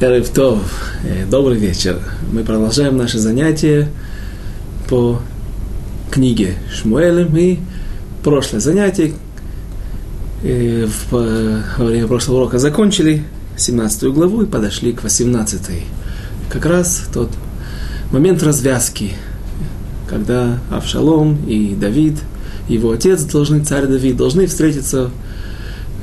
[0.00, 0.60] Эрев Тов,
[1.02, 1.98] э, добрый вечер.
[2.30, 3.88] Мы продолжаем наше занятие
[4.88, 5.20] по
[6.12, 7.58] книге Шмуэлем и
[8.22, 9.14] прошлое занятие
[10.44, 13.24] э, во время прошлого урока закончили
[13.56, 15.60] 17 главу и подошли к 18.
[16.48, 17.30] Как раз тот
[18.12, 19.14] момент развязки,
[20.08, 22.18] когда Авшалом и Давид,
[22.68, 25.10] его отец, должны, царь Давид, должны встретиться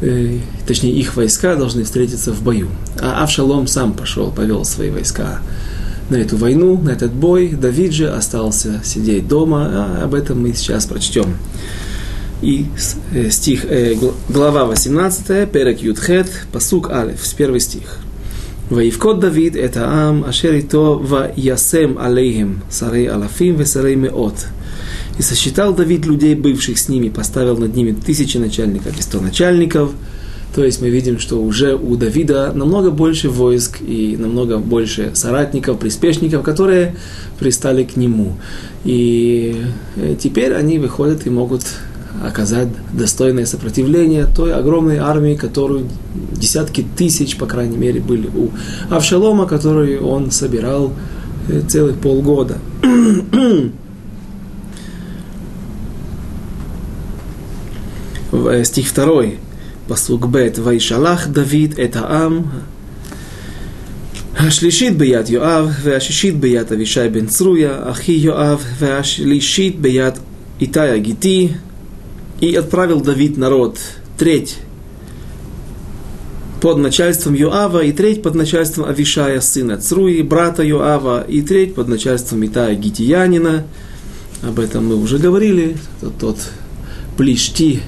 [0.02, 2.68] Э, точнее их войска должны встретиться в бою.
[3.00, 5.40] А Авшалом сам пошел, повел свои войска
[6.08, 7.48] на эту войну, на этот бой.
[7.50, 11.36] Давид же остался сидеть дома, а об этом мы сейчас прочтем.
[12.40, 12.66] И
[13.12, 13.94] э, стих, э,
[14.30, 18.00] глава 18, Перек Юдхет, Пасук Алев, с первый стих.
[18.72, 24.44] ויפקוד דוד את העם אשר איתו וישם עליהם שרי אלפים ושרי מאות
[25.17, 29.91] и сосчитал Давид людей, бывших с ними, поставил над ними тысячи начальников и сто начальников.
[30.53, 35.79] То есть мы видим, что уже у Давида намного больше войск и намного больше соратников,
[35.79, 36.95] приспешников, которые
[37.39, 38.37] пристали к нему.
[38.85, 39.63] И
[39.97, 41.63] э, теперь они выходят и могут
[42.23, 45.89] оказать достойное сопротивление той огромной армии, которую
[46.31, 48.51] десятки тысяч, по крайней мере, были у
[48.89, 50.93] Авшалома, которую он собирал
[51.49, 52.59] э, целых полгода.
[58.62, 59.30] стих 2,
[59.88, 62.42] פסוק ב', וישלח דוד את העם
[64.36, 70.14] השלישית ביד יואב, והשישית ביד אבישי בן צרויה, אחי יואב, והשלישית ביד
[70.60, 71.48] איתי הגיתי,
[72.40, 73.78] и отправил Давид народ,
[74.16, 74.56] треть
[76.60, 81.88] под начальством Юава и треть под начальством Авишая, сына Цруи, брата Юава, и треть под
[81.88, 83.64] начальством Итая Гитиянина.
[84.42, 85.76] Об этом мы уже говорили.
[86.00, 86.38] Тот, тот
[87.16, 87.80] Плишти,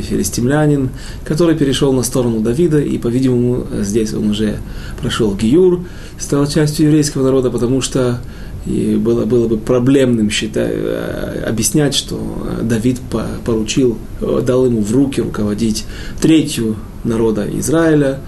[0.00, 0.90] филистимлянин,
[1.24, 4.58] который перешел на сторону Давида, и, по-видимому, здесь он уже
[5.00, 5.84] прошел Гиюр,
[6.18, 8.20] стал частью еврейского народа, потому что
[8.68, 12.20] и было, было бы проблемным считать, э, объяснять, что
[12.62, 12.98] Давид
[13.44, 15.86] поручил, дал ему в руки руководить
[16.20, 18.20] третью народа Израиля,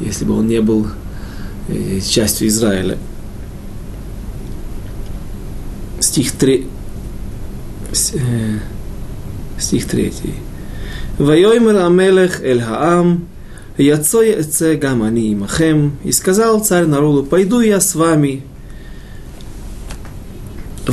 [0.00, 0.86] если бы он не был
[1.68, 2.98] э, частью Израиля.
[6.00, 6.66] Стих 3.
[8.12, 8.58] Э,
[9.58, 10.12] стих 3.
[11.19, 13.17] ויאמר המלך אל העם,
[13.79, 18.39] יצא יצא גם אני עמכם, и сказал царь народу, пойду я с вами.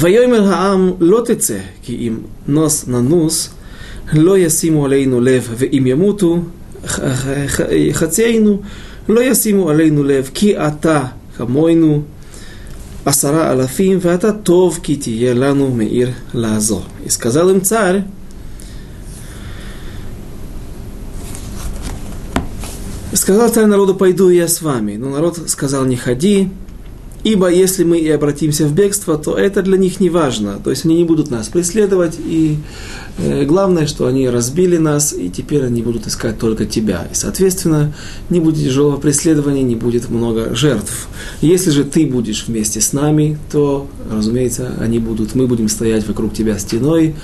[0.01, 2.17] ויאמר העם, לא תצא, כי אם
[2.49, 3.51] נוס ננוס,
[4.13, 6.39] לא ישימו עלינו לב, ואם ימותו
[7.93, 8.61] חציינו,
[9.09, 11.05] לא ישימו עלינו לב, כי אתה
[11.37, 12.03] כמונו
[13.05, 16.83] עשרה אלפים, ואתה טוב כי תהיה לנו מעיר לעזור.
[17.07, 18.01] И сказал им царь,
[23.24, 24.98] Сказал царь народу, пойду я с вами.
[24.98, 26.50] Но народ сказал, не ходи,
[27.24, 30.60] ибо если мы и обратимся в бегство, то это для них не важно.
[30.64, 32.58] То есть они не будут нас преследовать, и
[33.18, 37.08] э, главное, что они разбили нас, и теперь они будут искать только тебя.
[37.12, 37.94] И, соответственно,
[38.30, 41.08] не будет тяжелого преследования, не будет много жертв.
[41.42, 46.34] Если же ты будешь вместе с нами, то, разумеется, они будут, мы будем стоять вокруг
[46.34, 47.16] тебя стеной,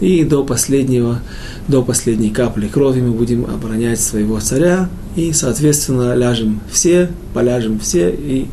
[0.00, 1.20] и до последнего,
[1.68, 8.10] до последней капли крови мы будем оборонять своего царя, и, соответственно, ляжем все, поляжем все,
[8.10, 8.46] и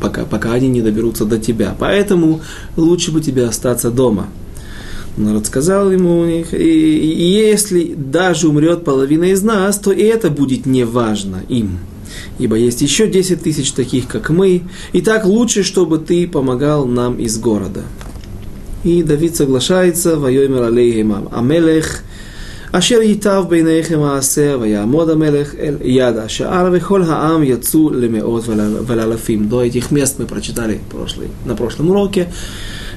[0.00, 1.74] пока, пока они не доберутся до тебя.
[1.78, 2.40] Поэтому
[2.76, 4.28] лучше бы тебе остаться дома.
[5.16, 10.66] Народ сказал ему и, и если даже умрет половина из нас, то и это будет
[10.66, 11.78] неважно им.
[12.38, 14.62] Ибо есть еще 10 тысяч таких, как мы,
[14.92, 17.82] и так лучше, чтобы ты помогал нам из города.
[18.82, 22.02] И Давид соглашается, воемер алейхим амелех,
[22.71, 28.43] אשר ייטב בעיניכם העשה, ויעמוד המלך אל יד השער, וכל העם יצאו למאות
[28.87, 29.49] ולאלפים.
[29.49, 32.27] До этих мест мы прочитали прошлый, на прошлом уроке,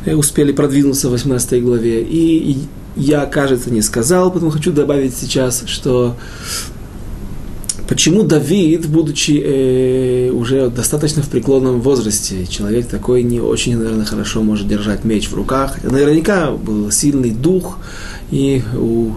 [0.07, 2.03] успели продвинуться в 18 главе.
[2.03, 2.59] И
[2.97, 6.17] я, кажется, не сказал, потому хочу добавить сейчас, что
[7.89, 14.43] Почему Давид, будучи э, уже достаточно в преклонном возрасте, человек такой не очень, наверное, хорошо
[14.43, 17.79] может держать меч в руках, наверняка был сильный дух,
[18.34, 19.12] и у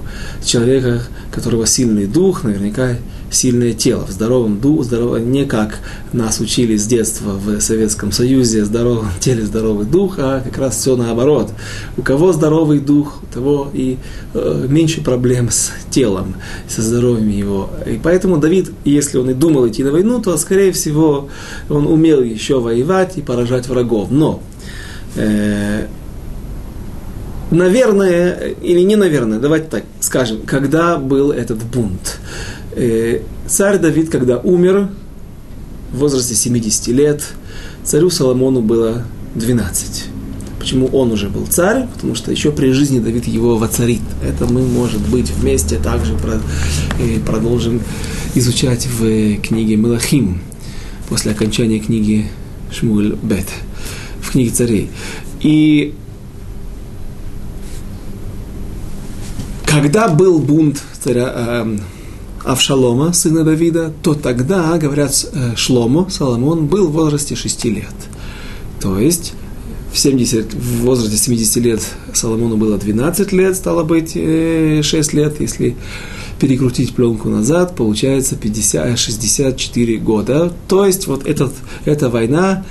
[0.44, 2.96] человека, у которого сильный дух, наверняка
[3.30, 5.78] сильное тело, в здоровом духе, здорово, не как
[6.12, 10.96] нас учили с детства в Советском Союзе, здоровом теле здоровый дух, а как раз все
[10.96, 11.50] наоборот.
[11.96, 13.96] У кого здоровый дух, у того и
[14.34, 16.34] э, меньше проблем с телом,
[16.68, 17.70] со здоровьем его.
[17.86, 21.30] И поэтому Давид, если он и думал идти на войну, то, скорее всего,
[21.70, 24.10] он умел еще воевать и поражать врагов.
[24.10, 24.42] Но
[25.16, 25.86] э,
[27.50, 32.19] наверное, или не наверное, давайте так скажем, когда был этот бунт.
[32.72, 34.88] Э, царь Давид, когда умер,
[35.93, 37.22] в возрасте 70 лет.
[37.84, 39.04] Царю Соломону было
[39.34, 40.06] 12.
[40.58, 41.87] Почему он уже был царь?
[41.94, 44.00] Потому что еще при жизни Давид его воцарит.
[44.22, 46.16] Это мы, может быть, вместе также
[47.25, 47.81] продолжим
[48.34, 50.40] изучать в книге Мелахим
[51.08, 52.26] после окончания книги
[52.72, 53.46] Шмуль Бет,
[54.20, 54.90] в книге царей.
[55.40, 55.94] И
[59.81, 61.78] когда был бунт царя э,
[62.44, 67.94] Авшалома, сына Давида, то тогда, говорят, э, Шломо, Соломон, был в возрасте 6 лет.
[68.81, 69.34] То есть
[69.93, 71.81] в, 70, в возрасте 70 лет
[72.14, 74.82] Соломону было 12 лет, стало быть, 6 э,
[75.12, 75.76] лет, если
[76.40, 80.52] перекрутить пленку назад, получается 50, 64 года.
[80.69, 81.52] То есть вот этот,
[81.84, 82.64] эта война,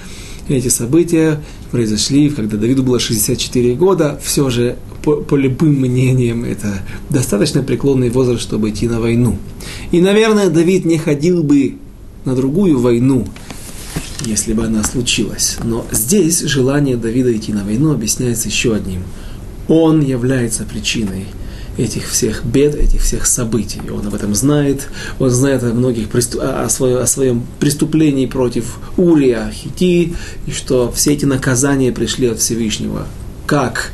[0.48, 4.78] эти события произошли, когда Давиду было 64 года, все же,
[5.14, 6.80] по, любым мнениям, это
[7.10, 9.38] достаточно преклонный возраст, чтобы идти на войну.
[9.92, 11.76] И, наверное, Давид не ходил бы
[12.26, 13.28] на другую войну,
[14.26, 15.58] если бы она случилась.
[15.64, 19.04] Но здесь желание Давида идти на войну объясняется еще одним.
[19.68, 21.26] Он является причиной
[21.78, 23.82] этих всех бед, этих всех событий.
[23.92, 24.88] Он об этом знает,
[25.20, 30.16] он знает о многих о, своем, о своем преступлении против Урия, Хити,
[30.48, 33.08] и что все эти наказания пришли от Всевышнего.
[33.46, 33.92] Как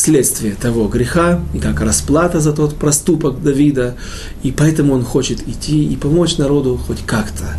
[0.00, 3.96] следствие того греха и как расплата за тот проступок Давида,
[4.42, 7.58] и поэтому он хочет идти и помочь народу хоть как-то.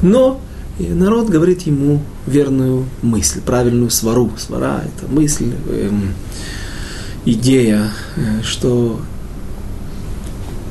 [0.00, 0.40] Но
[0.78, 4.30] народ говорит ему верную мысль, правильную свару.
[4.38, 6.14] Свара– это мысль, эм,
[7.24, 9.00] идея, э, что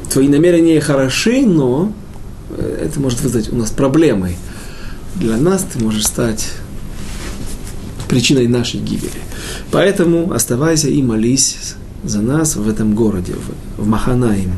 [0.09, 1.94] твои намерения хороши, но
[2.50, 4.35] э, это может вызвать у нас проблемы.
[5.15, 6.47] Для нас ты можешь стать
[8.09, 9.31] причиной нашей гибели.
[9.70, 11.75] Поэтому оставайся и молись
[12.05, 14.52] за нас в этом городе, в, в Маханаим.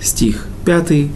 [0.00, 1.08] Стих 5.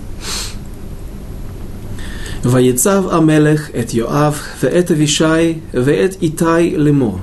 [2.45, 7.19] ויצב המלך את יואב ואת אבישי ואת איתי לאמור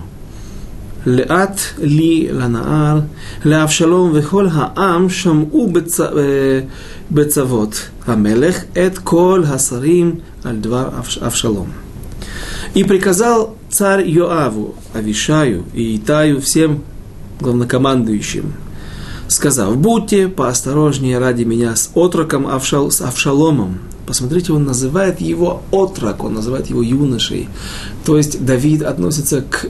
[1.06, 3.00] לאט לי לנהר,
[3.45, 6.00] לאבשלום וכל העם שמעו בצ...
[7.12, 10.89] בצוות המלך את כל השרים על דבר
[11.21, 11.68] אבשלום.
[12.75, 16.82] И приказал царь Йоаву, Авишаю и Итаю, всем
[17.41, 18.55] главнокомандующим,
[19.29, 23.79] сказав, будьте поосторожнее ради меня с отроком Авшал, с Авшаломом.
[24.06, 27.49] Посмотрите, он называет его отрок, он называет его юношей.
[28.06, 29.67] То есть Давид относится к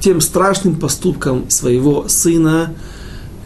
[0.00, 2.74] тем страшным поступкам своего сына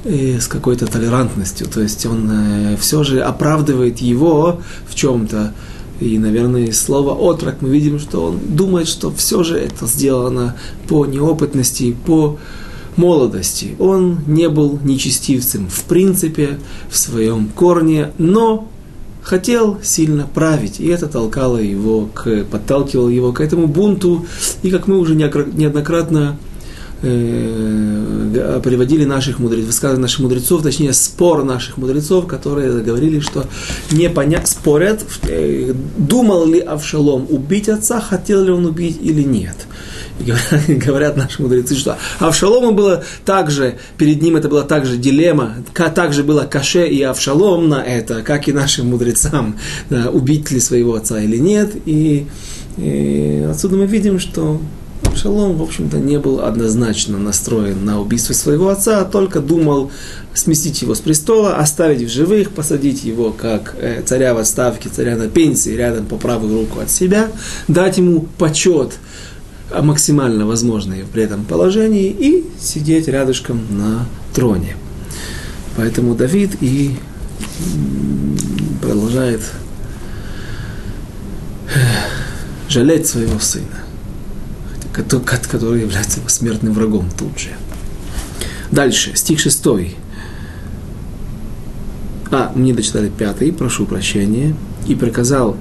[0.05, 1.67] э, с какой-то толерантностью.
[1.67, 5.53] То есть он э, все же оправдывает его в чем-то.
[6.00, 10.56] И, наверное, из слова «отрок» мы видим, что он думает, что все же это сделано
[10.88, 12.38] по неопытности, по
[12.96, 13.76] молодости.
[13.79, 16.58] Он не был нечестивцем в принципе,
[16.91, 18.69] в своем корне, но
[19.23, 24.26] хотел сильно править, и это толкало его, к, подталкивало его к этому бунту,
[24.62, 26.37] и как мы уже неоднократно
[27.05, 33.47] э, приводили наших мудрецов, высказывания наших мудрецов, точнее спор наших мудрецов, которые говорили, что
[33.91, 34.45] не поня...
[34.45, 39.67] спорят, э, думал ли Авшалом убить отца, хотел ли он убить или нет.
[40.69, 45.57] Говорят наши мудрецы, что Авшалому было также, перед ним это была также дилемма,
[45.95, 49.59] также было Каше и Авшалом на это, как и нашим мудрецам,
[50.12, 51.73] убить ли своего отца или нет.
[51.85, 52.27] И,
[52.78, 54.61] и отсюда мы видим, что
[55.14, 59.90] Авшалом, в общем-то, не был однозначно настроен на убийство своего отца, а только думал
[60.35, 65.16] сместить его с престола, оставить в живых, посадить его как э, царя в отставке, царя
[65.16, 67.30] на пенсии, рядом по правую руку от себя,
[67.68, 68.92] дать ему почет–
[69.83, 74.76] максимально возможные при этом положении и сидеть рядышком на троне.
[75.76, 76.97] Поэтому Давид и
[78.80, 79.40] продолжает
[81.75, 81.78] э,
[82.68, 83.84] жалеть своего сына,
[84.95, 87.51] который является его смертным врагом тут же.
[88.71, 89.97] Дальше, стих шестой.
[92.31, 94.55] А, мне дочитали пятый, прошу прощения.
[94.87, 95.57] И приказал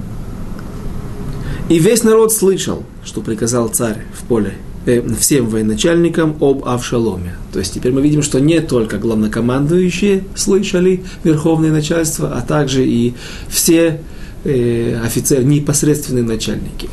[1.68, 4.52] и весь народ слышал, что приказал царь в поле
[4.84, 7.36] э, всем военачальникам об Авшаломе.
[7.52, 13.14] То есть теперь мы видим, что не только главнокомандующие слышали верховное начальство, а также и
[13.48, 14.00] все
[14.44, 16.90] э, офицеры, непосредственные начальники,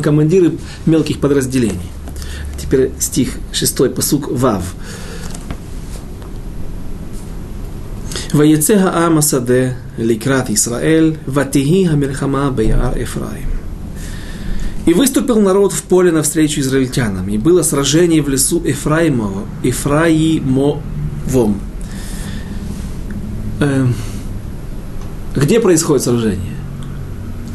[0.00, 0.52] командиры
[0.86, 1.90] мелких подразделений.
[2.58, 4.74] Теперь стих 6, посук Вав.
[8.34, 9.64] ויצא העם השדה
[9.98, 13.52] לקראת ישראל, ותהי המלחמה ביער אפרים.
[14.84, 20.82] И выступил народ в поле навстречу израильтянам, и было сражение в лесу Ефраимово, Ефраимовом.
[23.60, 23.86] Э,
[25.36, 26.55] где происходит сражение?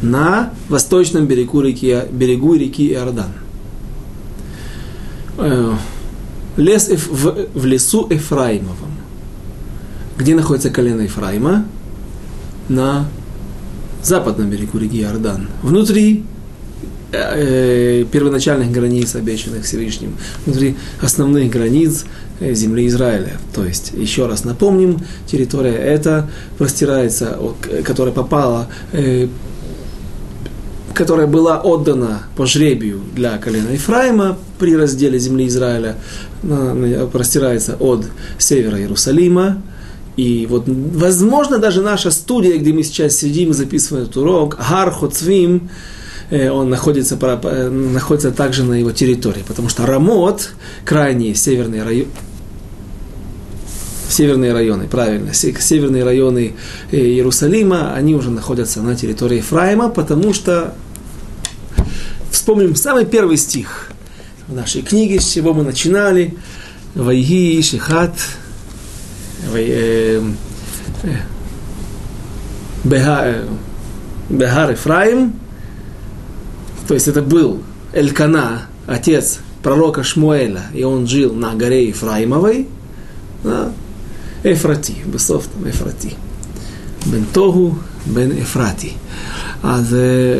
[0.03, 3.31] На восточном берегу реки, берегу реки Иордан.
[5.37, 5.73] Э,
[6.57, 8.91] лес в, в лесу Эфраимовом.
[10.17, 11.65] Где находится колено Ефраима?
[12.69, 13.07] На
[14.03, 15.47] западном берегу реки Иордан.
[15.63, 16.23] Внутри
[17.13, 22.05] э, первоначальных границ, обещанных Всевышним, внутри основных границ
[22.39, 23.37] э, земли Израиля.
[23.55, 27.39] То есть, еще раз напомним, территория эта простирается,
[27.83, 29.27] которая попала, э,
[30.93, 35.95] которая была отдана по жребию для колена Ефраима при разделе земли Израиля,
[37.11, 38.05] простирается от
[38.37, 39.61] севера Иерусалима,
[40.15, 44.91] и вот, возможно, даже наша студия, где мы сейчас сидим и записываем этот урок, Гар
[44.91, 45.69] Хоцвим,
[46.29, 50.51] э, он находится, э, находится также на его территории, потому что Рамот,
[50.85, 52.09] крайние северные районы,
[54.09, 56.53] северные районы, правильно, северные районы
[56.91, 60.73] э, Иерусалима, они уже находятся на территории Ефраима, потому что,
[62.31, 63.89] вспомним самый первый стих
[64.47, 66.35] в нашей книге, с чего мы начинали,
[66.95, 68.13] Вайги Шихат,
[72.83, 75.33] Бехар Ефраим,
[76.87, 82.67] то есть это был Элькана, отец пророка Шмуэля, и он жил на горе Ефраимовой,
[84.44, 86.16] Эфрати, בסוף Эфрати.
[87.06, 87.74] Бен Тогу,
[88.06, 88.92] Бен Эфрати.
[89.62, 89.82] А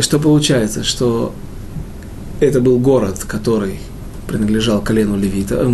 [0.03, 1.33] что получается, что
[2.41, 3.81] это был город, который
[4.27, 5.65] принадлежал колену Левита,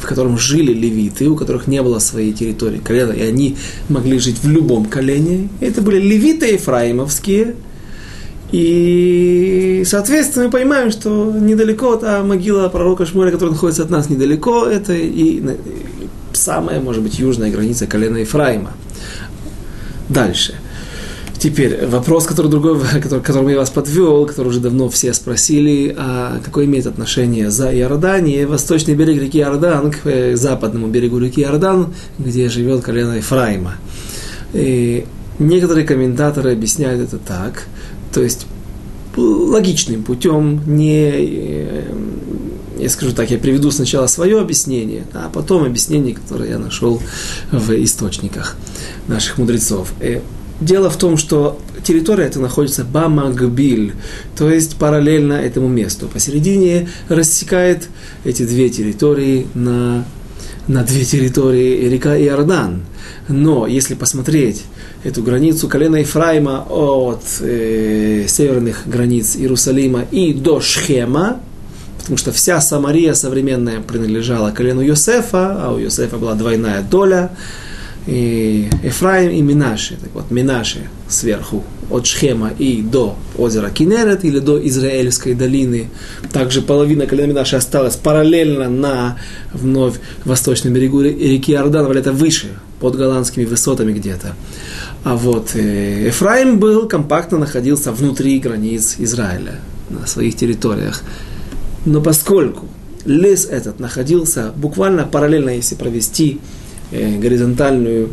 [0.00, 3.56] в котором жили левиты, у которых не было своей территории колена, и они
[3.88, 5.48] могли жить в любом колене.
[5.60, 7.54] Это были левиты ефраимовские.
[8.50, 14.64] И, соответственно, мы понимаем, что недалеко та могила пророка Шмуэля, которая находится от нас недалеко,
[14.64, 15.42] это и
[16.37, 18.71] самая, может быть, южная граница колена Ефраима.
[20.09, 20.55] Дальше.
[21.43, 26.39] Теперь вопрос, который другой, который, которым я вас подвел, который уже давно все спросили, а
[26.43, 31.93] какое имеет отношение за Иордания, восточный берег реки Иордан к э, западному берегу реки Иордан,
[32.17, 33.75] где живет колено Ефраима.
[34.53, 35.05] И
[35.37, 37.65] некоторые комментаторы объясняют это так,
[38.13, 38.47] то есть
[39.17, 41.83] логичным путем, не, э,
[42.83, 47.01] я скажу так, я приведу сначала свое объяснение, а потом объяснение, которое я нашел
[47.51, 48.55] в источниках
[49.07, 49.93] наших мудрецов.
[49.99, 50.21] Э,
[50.61, 53.93] Дело в том, что территория эта находится Бамагбиль,
[54.37, 56.07] то есть параллельно этому месту.
[56.07, 57.89] Посередине рассекает
[58.23, 60.05] эти две территории на,
[60.67, 62.83] на две территории река Иордан.
[63.27, 64.63] Но если посмотреть
[65.03, 71.41] эту границу колена Ефраима от э, северных границ Иерусалима и до Шхема,
[72.03, 77.31] потому что вся Самария современная принадлежала колену Йосефа, а у Йосефа была двойная доля–
[78.05, 79.97] и Ефраим и Минаши.
[80.01, 85.89] Так вот, Минаши сверху, от Шхема и до озера Кинерет или до Израильской долины.
[86.31, 89.17] Также половина колена Минаши осталась параллельно на
[89.53, 89.95] вновь
[90.25, 92.47] восточном берегу реки Иордан, это выше,
[92.79, 94.35] под голландскими высотами где-то.
[95.03, 101.03] А вот э, Ефраим был, компактно находился внутри границ Израиля, на своих территориях.
[101.85, 102.67] Но поскольку
[103.05, 106.39] лес этот находился буквально параллельно, если провести
[106.95, 108.11] Э, горизонтальную,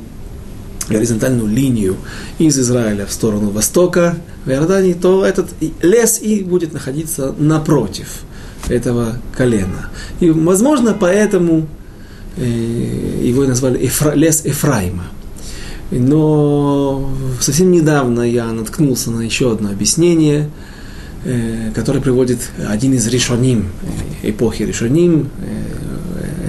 [0.88, 1.96] горизонтальную линию
[2.38, 5.48] из Израиля в сторону востока, в Иордании, то этот
[5.82, 8.22] лес и будет находиться напротив
[8.70, 9.90] этого колена.
[10.20, 11.68] И, возможно, поэтому
[12.38, 12.42] э,
[13.22, 15.04] его назвали лес Ефраима.
[15.90, 20.48] Но совсем недавно я наткнулся на еще одно объяснение,
[21.24, 23.68] э, которое приводит один из решоним,
[24.22, 25.30] эпохи решоним,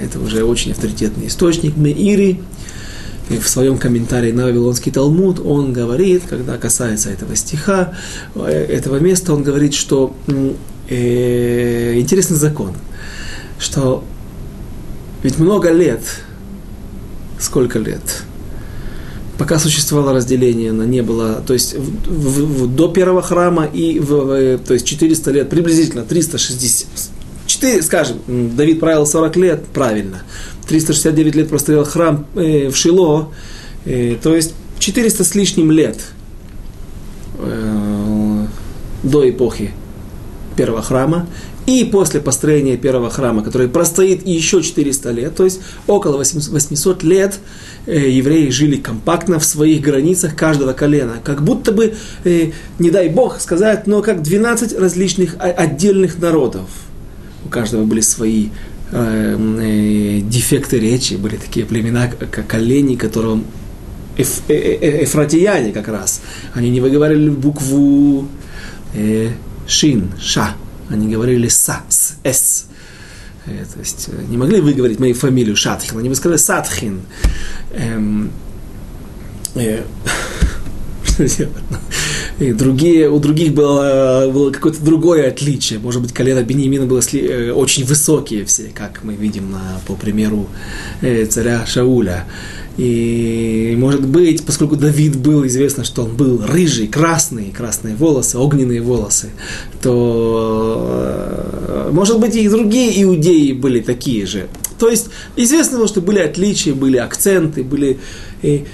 [0.02, 2.40] это уже очень авторитетный источник, Меири,
[3.28, 7.94] в своем комментарии на Вавилонский Талмуд он говорит, когда касается этого стиха,
[8.34, 10.14] э, этого места, он говорит, что
[10.88, 12.72] э, интересный закон,
[13.58, 14.04] что
[15.22, 16.02] ведь много лет,
[17.38, 18.24] сколько лет,
[19.38, 23.98] пока существовало разделение, оно не было, то есть в, в, в, до первого храма и
[23.98, 26.88] в, в, то есть 400 лет, приблизительно 360,
[27.46, 30.22] 4, скажем, Давид правил 40 лет, правильно.
[30.68, 33.32] 369 лет простоял храм э, в Шило,
[33.84, 35.98] э, то есть 400 с лишним лет
[37.38, 38.46] э,
[39.02, 39.72] до эпохи
[40.56, 41.26] первого храма.
[41.66, 47.38] И после построения первого храма, который простоит еще 400 лет, то есть около 800 лет,
[47.86, 51.14] э, евреи жили компактно в своих границах каждого колена.
[51.22, 52.50] Как будто бы, э,
[52.80, 56.68] не дай бог сказать, но как 12 различных отдельных народов.
[57.44, 58.48] У каждого были свои
[58.90, 63.44] э, э, дефекты речи, были такие племена, как олени, которым
[64.16, 66.22] эф, эфратияне как раз,
[66.54, 68.28] они не выговаривали букву
[68.94, 69.30] э,
[69.66, 70.54] шин, ша,
[70.92, 72.66] они говорили са, с, с.
[73.46, 77.02] Э, то есть э, не могли выговорить мою фамилию Шатхин, они бы сказали Сатхин.
[77.72, 78.30] Эм,
[79.54, 79.82] э,
[82.38, 85.78] И другие, у других было, было какое-то другое отличие.
[85.78, 89.94] Может быть, колено Бениамина было сли, э, очень высокие все, как мы видим на, по
[89.94, 90.48] примеру
[91.02, 92.26] э, царя Шауля.
[92.78, 98.80] И, может быть, поскольку Давид был, известно, что он был рыжий, красный, красные волосы, огненные
[98.80, 99.30] волосы,
[99.82, 104.48] то, э, может быть, и другие иудеи были такие же.
[104.78, 107.98] То есть, известно, что были отличия, были акценты, были...
[108.40, 108.64] И,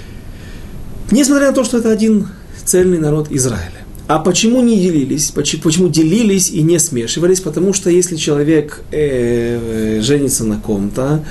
[1.11, 2.27] несмотря на то, что это один
[2.69, 3.81] цельный народ Израиля.
[4.07, 5.31] А почему не делились?
[5.31, 7.41] Почему, делились и не смешивались?
[7.41, 11.23] Потому что если человек э, женится на ком-то,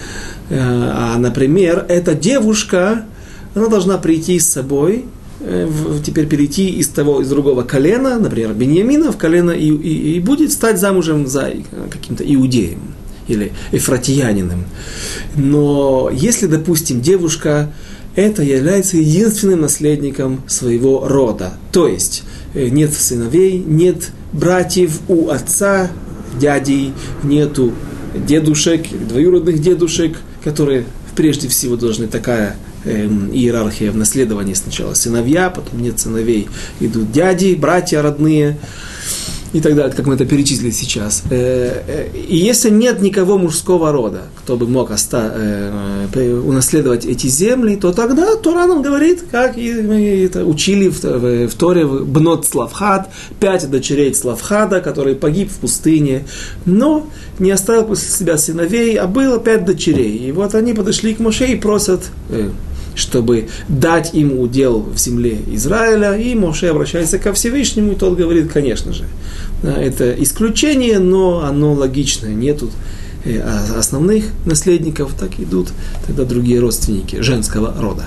[0.48, 3.04] э, а, например, эта девушка,
[3.54, 5.06] она должна прийти с собой,
[5.40, 5.68] э,
[6.04, 10.52] теперь перейти из того, из другого колена, например, Беньямина в колено, и, и, и будет
[10.52, 11.52] стать замужем за
[11.90, 12.80] каким-то иудеем
[13.26, 14.64] или эфратиянином.
[15.36, 17.70] Но если, допустим, девушка
[18.18, 21.52] это является единственным наследником своего рода.
[21.70, 25.88] То есть э, нет сыновей, нет братьев у отца,
[26.40, 27.72] дядей, нету
[28.14, 30.84] дедушек, двоюродных дедушек, которые
[31.14, 36.48] прежде всего должны такая эм, иерархия в наследовании сначала сыновья, потом нет сыновей,
[36.80, 38.56] идут дяди, братья родные
[39.52, 41.22] и так далее, как мы это перечислили сейчас.
[41.30, 47.26] Э, э, и если нет никого мужского рода, кто бы мог оста- э, унаследовать эти
[47.28, 53.08] земли, то тогда Тора нам говорит, как мы это учили в Торе, Бнот Славхад,
[53.40, 56.24] пять дочерей Славхада, который погиб в пустыне,
[56.64, 60.28] но не оставил после себя сыновей, а было пять дочерей.
[60.28, 62.02] И вот они подошли к Моше и просят
[62.98, 68.52] чтобы дать им удел в земле Израиля, и Моше обращается ко Всевышнему, и тот говорит,
[68.52, 69.04] конечно же,
[69.62, 72.70] это исключение, но оно логичное, нету
[73.24, 73.40] э,
[73.76, 75.68] основных наследников, так идут
[76.06, 78.04] тогда другие родственники женского рода.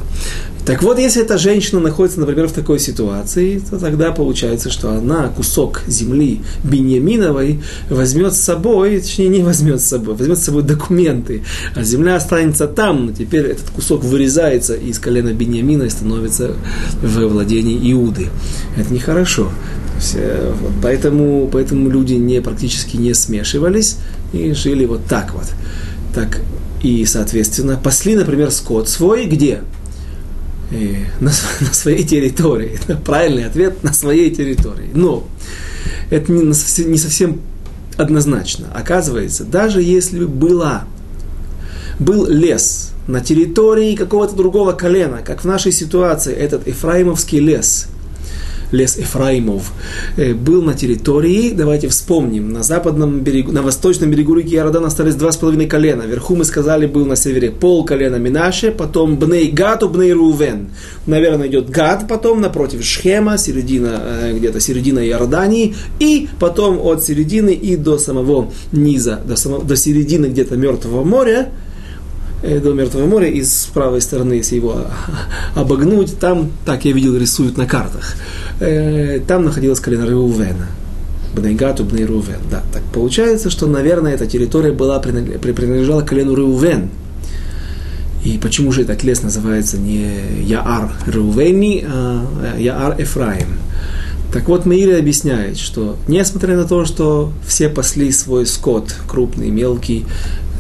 [0.65, 5.29] Так вот, если эта женщина находится, например, в такой ситуации, то тогда получается, что она
[5.29, 11.43] кусок земли Беньяминовой возьмет с собой, точнее не возьмет с собой, возьмет с собой документы,
[11.75, 16.53] а земля останется там, но теперь этот кусок вырезается из колена Беньямина и становится
[17.01, 18.27] в владении Иуды.
[18.77, 19.49] Это нехорошо.
[20.13, 23.97] Э, поэтому, поэтому люди не, практически не смешивались
[24.31, 25.45] и жили вот так вот.
[26.13, 26.41] Так,
[26.83, 29.61] и, соответственно, пасли, например, скот свой где?
[30.71, 32.79] На, на своей территории.
[33.05, 34.89] Правильный ответ на своей территории.
[34.93, 35.27] Но
[36.09, 37.41] это не, не совсем
[37.97, 38.67] однозначно.
[38.73, 40.85] Оказывается, даже если была,
[41.99, 47.87] был лес на территории какого-то другого колена, как в нашей ситуации этот Ефраимовский лес–
[48.71, 49.71] лес Ефраимов,
[50.17, 55.15] э, был на территории, давайте вспомним, на западном берегу, на восточном берегу реки Иордан остались
[55.15, 56.03] два с половиной колена.
[56.03, 60.69] Вверху мы сказали, был на севере пол колена Минаше, потом Бней Гату, Бней Рувен.
[61.05, 67.51] Наверное, идет Гад, потом напротив Шхема, середина, э, где-то середина Иордании, и потом от середины
[67.51, 71.49] и до самого низа, до, самого, до середины где-то Мертвого моря,
[72.41, 74.85] до Мертвого моря, и с правой стороны, если его
[75.55, 78.15] обогнуть, там, так я видел, рисуют на картах,
[78.59, 80.67] э, там находилась колено Реувена.
[81.33, 82.39] Бнейгату Бней Рувен.
[82.49, 86.89] Да, так получается, что, наверное, эта территория была, принадлежала колену Реувен.
[88.23, 90.11] И почему же этот лес называется не
[90.43, 93.57] Яар Реувени, а Яар Эфраим?
[94.31, 100.05] Так вот, Меири объясняет, что несмотря на то, что все пасли свой скот, крупный, мелкий,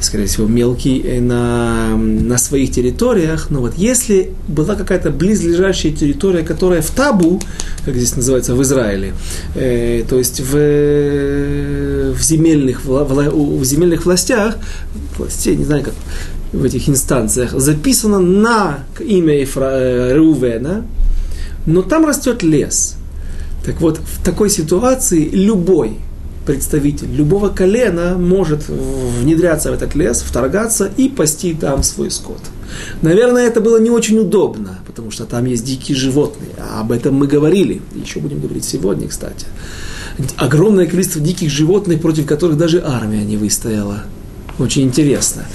[0.01, 3.49] скорее всего, мелкий, э, на, на своих территориях.
[3.49, 7.39] Но вот если была какая-то близлежащая территория, которая в табу,
[7.85, 9.13] как здесь называется, в Израиле,
[9.55, 10.53] э, то есть в,
[12.13, 13.03] в, земельных, в,
[13.59, 14.57] в земельных властях,
[15.17, 15.93] властей, не знаю как,
[16.53, 20.85] в этих инстанциях, записано на имя Ефра, э, Реувена,
[21.65, 22.95] но там растет лес.
[23.65, 25.97] Так вот, в такой ситуации любой
[26.45, 32.41] представитель любого колена может внедряться в этот лес, вторгаться и пасти там свой скот.
[33.01, 36.51] Наверное, это было не очень удобно, потому что там есть дикие животные.
[36.79, 37.81] Об этом мы говорили.
[37.93, 39.45] Еще будем говорить сегодня, кстати.
[40.37, 44.03] Огромное количество диких животных, против которых даже армия не выстояла.
[44.59, 45.45] Очень интересно.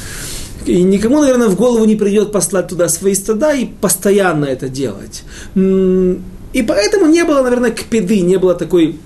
[0.67, 5.23] И никому, наверное, в голову не придет послать туда свои стада и постоянно это делать.
[5.55, 8.97] И поэтому не было, наверное, кпеды, не было такой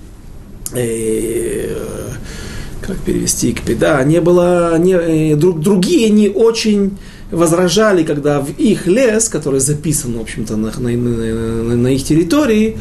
[0.73, 1.75] Э,
[2.81, 6.97] как перевести, кпеда, не было, не, э, друг, другие не очень
[7.29, 12.77] возражали, когда в их лес, который записан, в общем-то, на, на, на, на их территории,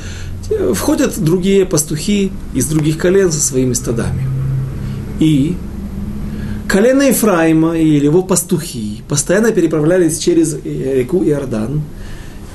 [0.75, 4.23] входят другие пастухи из других колен со своими стадами.
[5.21, 5.57] И
[6.69, 11.83] колено Ефраима или его пастухи постоянно переправлялись через реку Иордан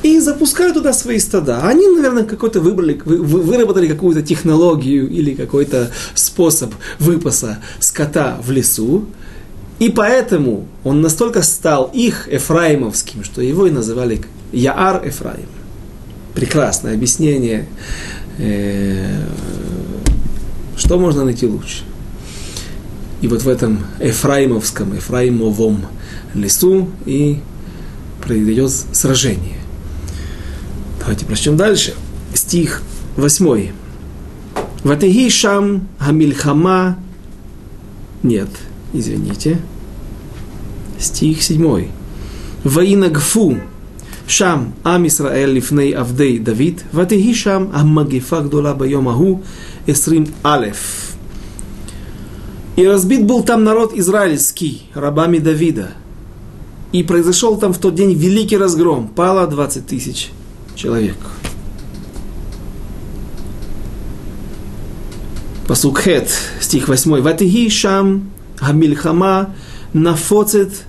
[0.06, 1.64] и запускали туда свои стада.
[1.64, 9.06] Они, наверное, какой-то выбрали, выработали какую-то технологию или какой-то способ выпаса скота в лесу,
[9.80, 15.50] и поэтому он настолько стал их Ефраимовским, что его и называли Яар Ефраим.
[16.36, 17.68] Прекрасное объяснение.
[18.38, 19.26] Э,
[20.78, 21.82] что можно найти лучше?
[23.22, 25.88] И вот в этом Ефраимовском, Ефраимовом
[26.36, 27.40] лесу и
[28.22, 29.65] произойдет сражение.
[31.06, 31.94] Давайте прочтем дальше.
[32.34, 32.82] Стих
[33.18, 33.70] 8.
[34.84, 36.98] Ватеги шам хамильхама...
[38.24, 38.50] Нет,
[38.92, 39.60] извините.
[40.98, 41.90] Стих 7.
[42.64, 43.60] Ваинагфу
[44.26, 46.84] шам ам Исраэль лифней авдей Давид.
[46.92, 49.44] Ватеги шам аммагифа гдола байом аху
[49.86, 51.12] эсрим алеф.
[52.78, 55.92] И разбит был там народ израильский рабами Давида.
[56.94, 59.08] И произошел там в тот день великий разгром.
[59.08, 60.32] Пало 20 тысяч
[60.76, 61.18] человек.
[65.68, 67.22] Посук Хет, стих 8.
[67.22, 69.56] Ватихи шам хамильхама
[69.94, 70.84] нафоцет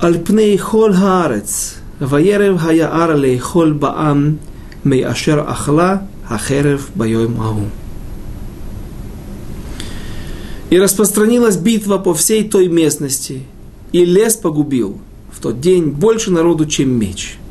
[0.00, 4.38] альпней хол хаарец ваерев хаяар лейхол баам
[4.84, 7.66] мейашер ахла ахерев байой ау.
[10.70, 13.42] И распространилась битва по всей той местности,
[13.92, 14.98] и лес погубил
[15.30, 17.36] в тот день больше народу, чем меч–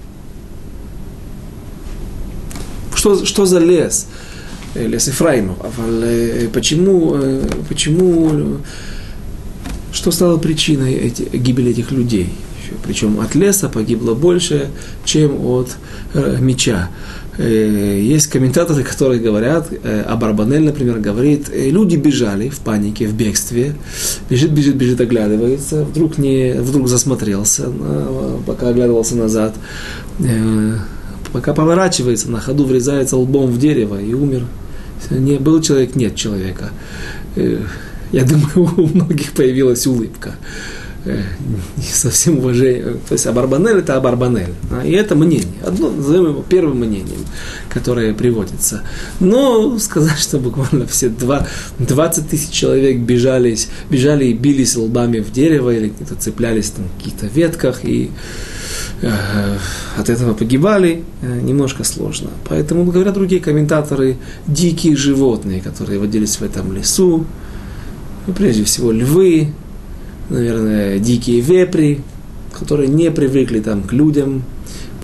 [3.03, 4.07] Что, что за лес?
[4.75, 5.57] Лес Ефраимов.
[6.53, 7.17] Почему,
[7.67, 8.59] почему,
[9.91, 12.29] что стало причиной эти, гибели этих людей?
[12.81, 14.69] Причем от леса погибло больше,
[15.03, 15.75] чем от
[16.13, 16.91] э, меча.
[17.37, 23.13] Э, есть комментаторы, которые говорят, э, Абарбанель, например, говорит, э, люди бежали в панике, в
[23.13, 23.75] бегстве,
[24.29, 27.69] бежит, бежит, бежит, оглядывается, вдруг, не, вдруг засмотрелся,
[28.47, 29.55] пока оглядывался назад,
[31.33, 34.45] пока поворачивается, на ходу врезается лбом в дерево и умер.
[35.09, 36.69] Не, был человек, нет человека.
[37.35, 40.35] Я думаю, у многих появилась улыбка.
[41.05, 42.95] Не совсем уважение.
[43.07, 44.53] То есть Абарбанель это Абарбанель.
[44.71, 45.47] А, и это мнение.
[45.65, 47.25] Одно, назовем его первым мнением,
[47.69, 48.83] которое приводится.
[49.19, 51.45] Но сказать, что буквально все два,
[51.79, 56.97] 20 тысяч человек бежались, бежали и бились лбами в дерево или где-то цеплялись там в
[56.97, 58.09] каких-то ветках и
[59.01, 59.11] э,
[59.97, 62.29] от этого погибали, э, немножко сложно.
[62.47, 64.15] Поэтому, говорят другие комментаторы,
[64.47, 67.25] дикие животные, которые водились в этом лесу,
[68.25, 69.53] ну, прежде всего львы,
[70.33, 72.01] наверное, дикие вепри,
[72.57, 74.43] которые не привыкли там к людям,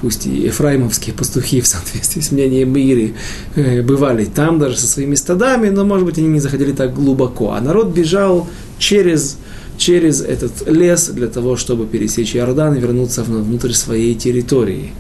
[0.02, 3.16] пусть и ефраимовские пастухи в соответствии с мнением Ири
[3.56, 7.52] э, бывали там даже со своими стадами, но, может быть, они не заходили так глубоко.
[7.52, 9.38] А народ бежал через,
[9.78, 14.94] через этот лес для того, чтобы пересечь Иордан и вернуться внутрь своей территории,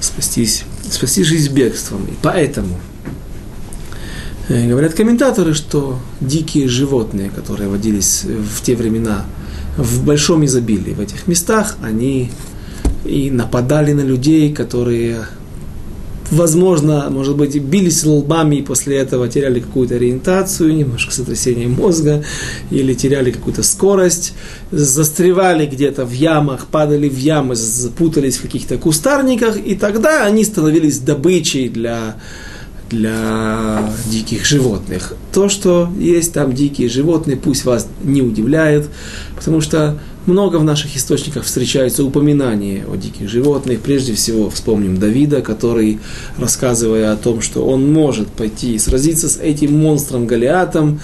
[0.00, 2.04] спастись, спасти жизнь бегством.
[2.06, 2.80] И поэтому
[4.48, 9.24] э, говорят комментаторы, что дикие животные, которые водились в те времена–
[9.76, 10.94] в большом изобилии.
[10.94, 12.30] В этих местах, они
[13.04, 15.26] и нападали на людей, которые,
[16.30, 22.24] возможно, может быть, бились лбами и после этого теряли какую-то ориентацию, немножко сотрясение мозга,
[22.70, 24.34] или теряли какую-то скорость,
[24.70, 30.98] застревали где-то в ямах, падали в ямы, запутались в каких-то кустарниках, и тогда они становились
[30.98, 32.16] добычей для
[32.92, 35.14] для диких животных.
[35.32, 38.88] То, что есть там дикие животные, пусть вас не удивляет,
[39.34, 43.80] потому что много в наших источниках встречаются упоминания о диких животных.
[43.80, 45.98] Прежде всего вспомним Давида, который,
[46.38, 51.00] рассказывая о том, что он может пойти и сразиться с этим монстром Голиатом,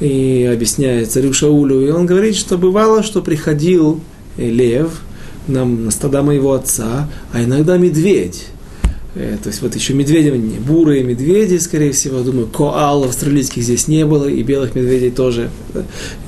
[0.00, 4.00] и объясняя царю Шаулю, и он говорит, что бывало, что приходил
[4.36, 5.00] лев
[5.48, 8.46] на стада моего отца, а иногда медведь.
[9.14, 14.04] Э, то есть вот еще медведи, бурые медведи, скорее всего, думаю, коал австралийских здесь не
[14.04, 15.50] было, и белых медведей тоже.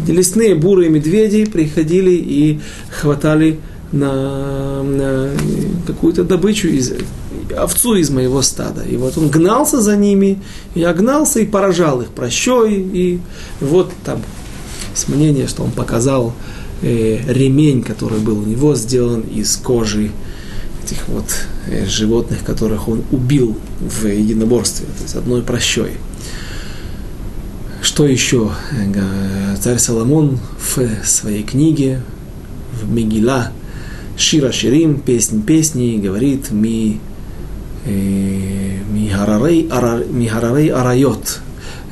[0.06, 3.58] Лесные бурые медведи приходили и хватали
[3.92, 5.30] на, на
[5.86, 6.92] какую-то добычу из
[7.56, 8.82] овцу из моего стада.
[8.82, 10.40] И вот он гнался за ними,
[10.74, 13.20] я гнался и поражал их прощой, и
[13.60, 14.22] вот там
[14.94, 16.32] с мнения, что он показал
[16.82, 20.10] э, ремень, который был у него сделан из кожи
[20.84, 21.26] этих вот
[21.66, 25.92] э, животных, которых он убил в единоборстве, то есть одной прощой.
[27.82, 28.50] Что еще?
[29.62, 32.02] Царь Соломон в своей книге,
[32.80, 33.52] в Мегила,
[34.16, 37.00] Шира Ширим, песнь песни, говорит ми
[38.86, 39.66] Михарарей
[40.68, 41.40] Арайот,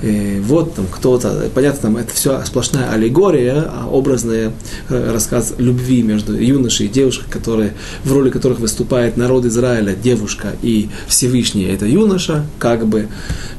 [0.00, 4.52] Э, вот там кто-то, понятно, там это все сплошная аллегория, а образный
[4.88, 10.54] э, рассказ любви между юношей и девушкой, которые, в роли которых выступает народ Израиля, девушка
[10.62, 13.08] и Всевышний, это юноша, как бы,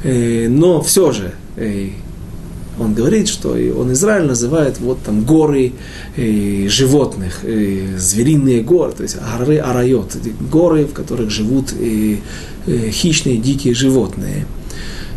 [0.03, 1.33] э, но все же
[2.79, 5.73] он говорит, что он Израиль называет вот там горы
[6.15, 10.15] животных, звериные горы, то есть горы Арайот,
[10.49, 11.73] горы, в которых живут
[12.65, 14.45] хищные дикие животные–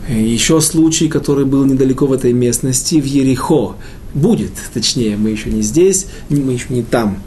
[0.09, 3.77] еще случай, который был недалеко в этой местности, в Ерехо.
[4.15, 7.19] Будет, точнее, мы еще не здесь, мы еще не там.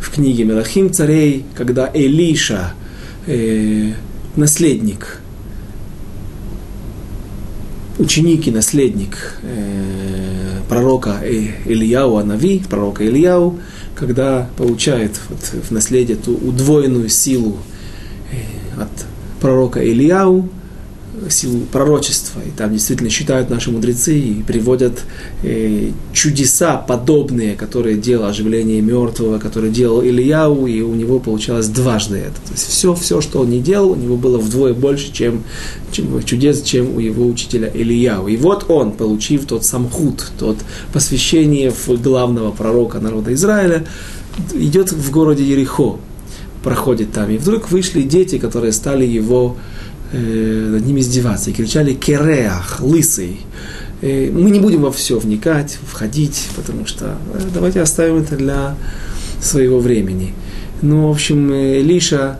[0.00, 2.74] В книге Мелахим царей, когда Элиша,
[3.26, 3.92] э,
[4.36, 5.20] наследник,
[7.98, 13.58] ученик и наследник э, пророка Ильяу Анави, пророка Ильяу,
[13.96, 17.56] когда получает вот, в наследие ту удвоенную силу
[18.30, 19.06] э, от
[19.40, 20.48] пророка Ильяу,
[21.30, 22.40] силу пророчества.
[22.40, 25.00] И там действительно считают наши мудрецы и приводят
[25.42, 32.18] э, чудеса подобные, которые делал оживление мертвого, которые делал Ильяу, и у него получалось дважды
[32.18, 32.34] это.
[32.34, 35.42] То есть все, все, что он не делал, у него было вдвое больше, чем,
[35.92, 38.28] чем чудес, чем у его учителя Ильяу.
[38.28, 40.58] И вот он, получив тот самхут, тот
[40.92, 43.84] посвящение в главного пророка народа Израиля,
[44.54, 45.98] идет в городе Ерехо,
[46.62, 47.30] проходит там.
[47.30, 49.56] И вдруг вышли дети, которые стали его
[50.12, 53.40] э, над ними издеваться и кричали «Кереах», «Лысый».
[54.00, 58.76] Э, мы не будем во все вникать, входить, потому что э, давайте оставим это для
[59.40, 60.34] своего времени.
[60.82, 62.38] Ну, в общем, Лиша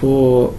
[0.00, 0.54] по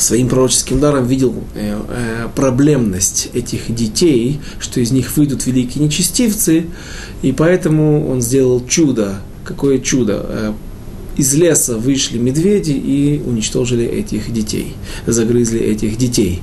[0.00, 6.66] своим пророческим даром видел э, э, проблемность этих детей, что из них выйдут великие нечестивцы,
[7.22, 9.20] и поэтому он сделал чудо.
[9.44, 10.26] Какое чудо?
[10.28, 10.52] Э,
[11.20, 14.74] из леса вышли медведи и уничтожили этих детей,
[15.06, 16.40] загрызли этих детей.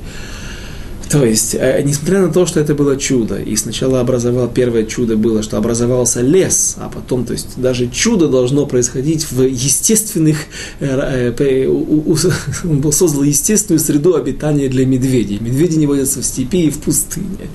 [1.10, 5.16] То есть, э, несмотря на то, что это было чудо, и сначала образовал, первое чудо
[5.16, 10.38] было, что образовался лес, а потом, то есть, даже чудо должно происходить в естественных,
[10.80, 11.68] э, э,
[12.64, 15.38] он создал естественную среду обитания для медведей.
[15.40, 17.48] Медведи не водятся в степи и в пустыне.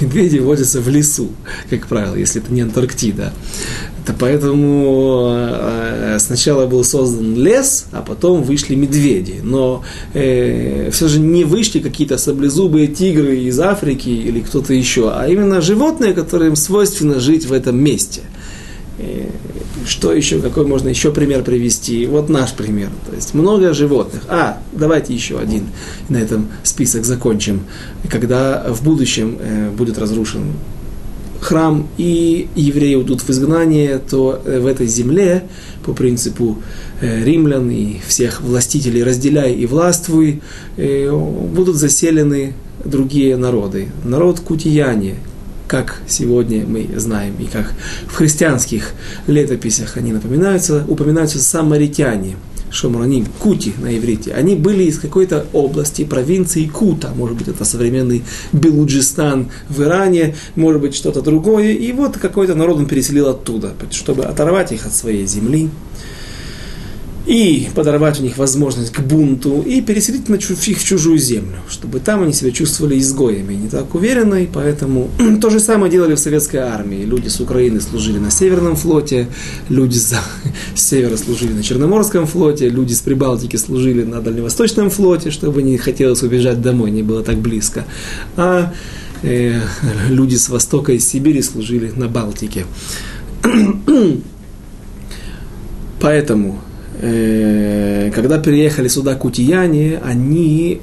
[0.00, 1.30] Медведи водятся в лесу,
[1.68, 3.32] как правило, если это не Антарктида.
[4.10, 5.46] Это поэтому
[6.18, 9.40] сначала был создан лес, а потом вышли медведи.
[9.42, 15.28] Но э, все же не вышли какие-то саблезубые тигры из Африки или кто-то еще, а
[15.28, 18.22] именно животные, которым свойственно жить в этом месте.
[19.86, 22.04] Что еще, какой можно еще пример привести?
[22.06, 22.90] Вот наш пример.
[23.08, 24.22] То есть много животных.
[24.28, 25.68] А, давайте еще один
[26.08, 27.60] на этом список закончим.
[28.10, 30.52] Когда в будущем э, будет разрушен
[31.40, 35.44] храм и евреи уйдут в изгнание, то э, в этой земле,
[35.84, 36.58] по принципу
[37.00, 40.42] э, римлян и всех властителей разделяй и властвуй,
[40.76, 43.88] будут заселены другие народы.
[44.04, 45.16] Народ кутияне,
[45.66, 47.72] как сегодня мы знаем, и как
[48.06, 48.92] в христианских
[49.26, 52.36] летописях они напоминаются, упоминаются самаритяне,
[52.70, 54.32] шомраним, кути на иврите.
[54.32, 60.80] Они были из какой-то области, провинции Кута, может быть, это современный Белуджистан в Иране, может
[60.80, 65.26] быть, что-то другое, и вот какой-то народ он переселил оттуда, чтобы оторвать их от своей
[65.26, 65.70] земли,
[67.30, 72.00] и подорвать у них возможность к бунту, и переселить на их в чужую землю, чтобы
[72.00, 75.08] там они себя чувствовали изгоями, не так уверенно, и поэтому
[75.40, 77.04] то же самое делали в советской армии.
[77.04, 79.28] Люди с Украины служили на Северном флоте,
[79.68, 80.20] люди с
[80.74, 86.24] севера служили на Черноморском флоте, люди с Прибалтики служили на Дальневосточном флоте, чтобы не хотелось
[86.24, 87.84] убежать домой, не было так близко.
[88.36, 88.74] А
[89.22, 89.60] э,
[90.08, 92.66] люди с Востока и Сибири служили на Балтике.
[96.00, 96.60] Поэтому
[97.02, 100.80] Э, когда переехали сюда кутияне, они,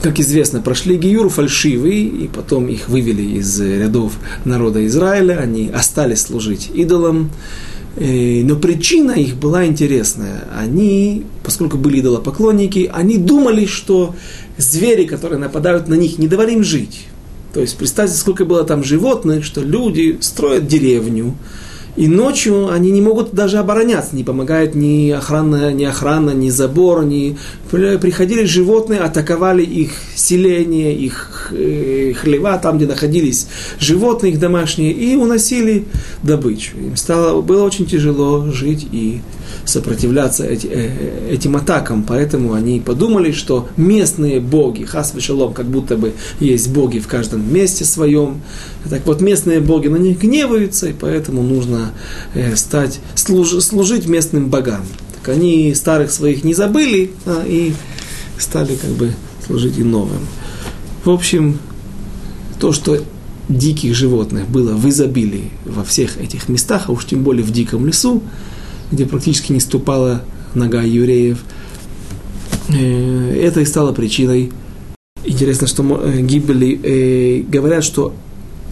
[0.00, 4.14] как известно, прошли гиюр фальшивый, и потом их вывели из рядов
[4.46, 7.30] народа Израиля, они остались служить идолам,
[7.96, 10.44] э, но причина их была интересная.
[10.58, 14.14] Они, поскольку были идолопоклонники, они думали, что
[14.56, 17.06] звери, которые нападают на них, не давали им жить.
[17.52, 21.34] То есть представьте, сколько было там животных, что люди строят деревню,
[21.96, 27.04] И ночью они не могут даже обороняться, не помогает ни охрана, ни охрана, ни забор,
[27.04, 27.36] ни...
[27.70, 33.48] Приходили животные, атаковали их селение, их э, хлева, там, где находились
[33.80, 35.86] животные их домашние, и уносили
[36.22, 36.76] добычу.
[36.76, 39.20] Им стало, было очень тяжело жить и
[39.64, 45.96] сопротивляться эти, э, этим атакам, поэтому они подумали, что местные боги, хас шалом, как будто
[45.96, 48.42] бы есть боги в каждом месте своем,
[48.88, 51.85] так вот местные боги на них гневаются, и поэтому нужно
[52.34, 54.84] э, стать, служ, служить местным богам.
[55.16, 57.72] Так они старых своих не забыли, а, и
[58.38, 59.12] стали как бы
[59.46, 60.26] служить и новым.
[61.04, 61.58] В общем,
[62.58, 62.98] то, что
[63.48, 67.86] диких животных было в изобилии во всех этих местах, а уж тем более в диком
[67.86, 68.22] лесу,
[68.90, 70.22] где практически не ступала
[70.54, 71.44] нога евреев.
[72.68, 74.52] Э, это и стало причиной.
[75.24, 78.14] Интересно, что э, гибли, э, говорят, что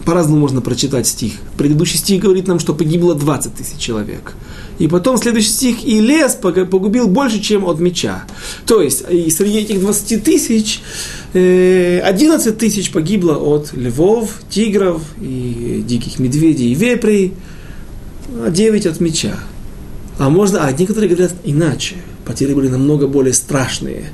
[0.04, 1.32] по-разному можно прочитать стих.
[1.56, 4.34] Предыдущий стих говорит нам, что погибло 20 тысяч человек.
[4.78, 8.24] И потом следующий стих, и лес погубил больше, чем от меча.
[8.66, 10.80] То есть, и среди этих 20 тысяч
[11.32, 17.34] 11 тысяч погибло от львов, тигров, и диких медведей и вепрей,
[18.44, 19.38] а 9 от меча.
[20.18, 21.96] А можно, а некоторые говорят иначе.
[22.24, 24.10] Потери были намного более страшные.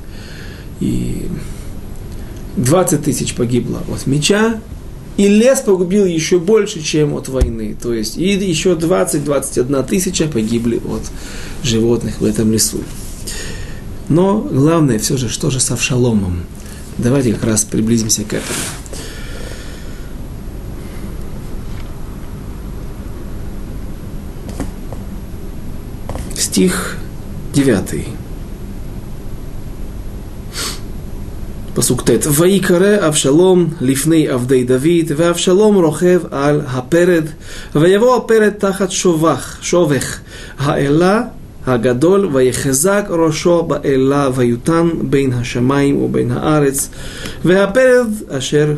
[0.80, 1.26] И
[2.56, 4.60] 20 тысяч погибло от меча,
[5.20, 7.76] и лес погубил еще больше, чем от войны.
[7.80, 11.02] То есть и еще 20-21 тысяча погибли от
[11.62, 12.78] животных в этом лесу.
[14.08, 16.44] Но главное все же, что же с Авшаломом?
[16.96, 18.58] Давайте как раз приблизимся к этому.
[26.34, 26.96] стих
[27.52, 28.06] 9.
[31.79, 37.23] פסוק ט' ויקרא אבשלום לפני עבדי דוד, ואבשלום רוכב על הפרד,
[37.75, 40.19] ויבוא הפרד תחת שובך, שובך
[40.59, 41.21] האלה
[41.67, 46.89] הגדול, ויחזק ראשו באלה, ויותן בין השמיים ובין הארץ,
[47.45, 48.73] והפרד אשר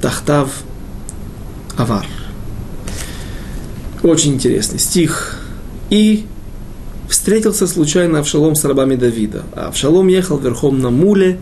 [0.00, 0.48] תחתיו
[1.76, 2.00] עבר.
[4.02, 5.36] Очень интересный стих.
[5.90, 6.26] И
[7.11, 9.43] встретился случайно Авшалом с рабами Давида.
[9.53, 11.39] А Авшалом ехал верхом на муле.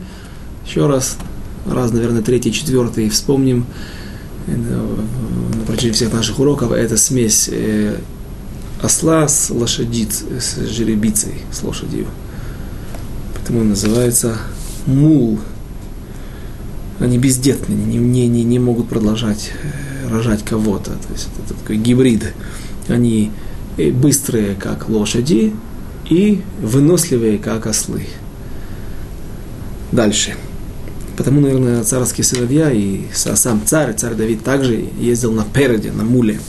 [0.66, 1.18] Еще раз,
[1.66, 3.66] раз, наверное, третий, четвертый, вспомним
[4.48, 7.98] на протяжении всех наших уроков, это смесь э,
[8.82, 12.08] осла с лошадит, с жеребицей, с лошадью.
[13.36, 14.38] Поэтому он называется
[14.88, 15.40] мул.
[17.00, 20.92] Они бездетны, не, не, не, не могут продолжать э, рожать кого-то.
[20.92, 22.34] То есть это такой гибрид.
[22.88, 23.32] Они
[23.92, 25.54] быстрые, как лошади,
[26.10, 28.04] и выносливые, как ослы.
[29.92, 30.36] Дальше.
[31.18, 36.40] Потому, наверное, царские сыновья и сам царь, царь Давид также ездил на переде, на муле.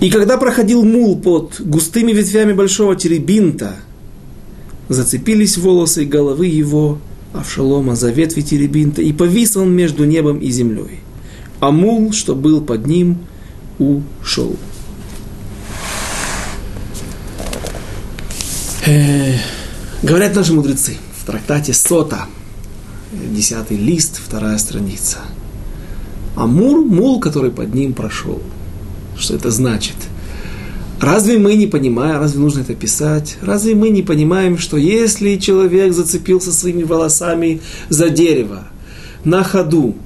[0.00, 3.76] И когда проходил мул под густыми ветвями большого теребинта,
[4.88, 6.98] зацепились волосы головы его,
[7.32, 11.00] Авшалома, за ветви теребинта, и повис он между небом и землей.
[11.60, 13.18] А мул, что был под ним,
[13.78, 14.56] ушел.
[18.86, 19.34] Э,
[20.04, 22.26] говорят наши мудрецы в трактате Сота,
[23.10, 25.18] десятый лист, вторая страница.
[26.36, 28.40] Амур, мул, который под ним прошел.
[29.18, 29.96] Что это значит?
[31.00, 33.38] Разве мы не понимаем, разве нужно это писать?
[33.40, 38.68] Разве мы не понимаем, что если человек зацепился своими волосами за дерево
[39.24, 39.96] на ходу,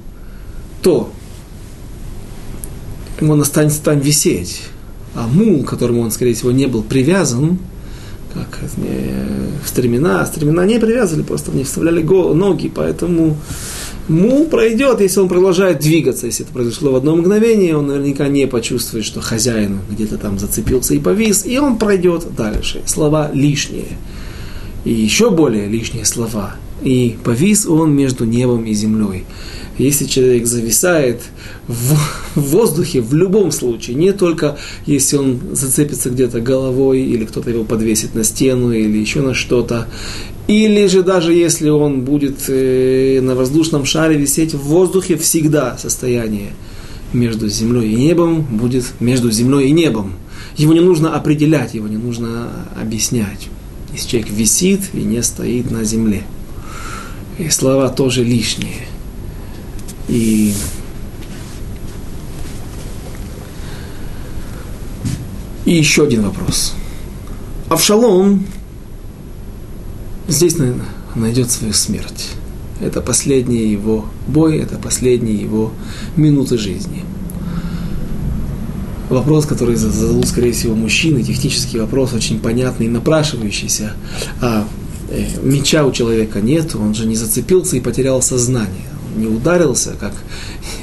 [0.81, 1.13] то
[3.21, 4.63] он останется там висеть.
[5.13, 7.59] А мул, которому он, скорее всего, не был привязан,
[8.33, 8.59] как
[9.65, 13.37] стремена, стремена не привязывали, просто в них вставляли ноги, поэтому
[14.07, 16.25] му пройдет, если он продолжает двигаться.
[16.27, 20.93] Если это произошло в одно мгновение, он наверняка не почувствует, что хозяин где-то там зацепился
[20.93, 22.81] и повис, и он пройдет дальше.
[22.85, 23.97] Слова лишние.
[24.83, 26.55] И еще более лишние слова.
[26.81, 29.25] И повис он между небом и землей.
[29.77, 31.21] Если человек зависает
[31.67, 31.97] в,
[32.35, 38.13] воздухе в любом случае, не только если он зацепится где-то головой, или кто-то его подвесит
[38.13, 39.87] на стену, или еще на что-то,
[40.47, 46.51] или же даже если он будет э, на воздушном шаре висеть в воздухе, всегда состояние
[47.13, 50.13] между землей и небом будет между землей и небом.
[50.57, 53.47] Его не нужно определять, его не нужно объяснять.
[53.93, 56.23] Если человек висит и не стоит на земле.
[57.37, 58.87] И слова тоже лишние.
[60.07, 60.53] И
[65.71, 66.73] И еще один вопрос.
[67.69, 68.45] Авшалом
[70.27, 70.57] здесь,
[71.15, 72.29] найдет свою смерть.
[72.81, 75.71] Это последний его бой, это последние его
[76.17, 77.05] минуты жизни.
[79.09, 83.93] вопрос, который задал, скорее всего, мужчины, технический вопрос, очень понятный напрашивающийся.
[84.41, 84.67] А
[85.09, 88.90] э, меча у человека нет, он же не зацепился и потерял сознание.
[89.15, 90.13] Не ударился, как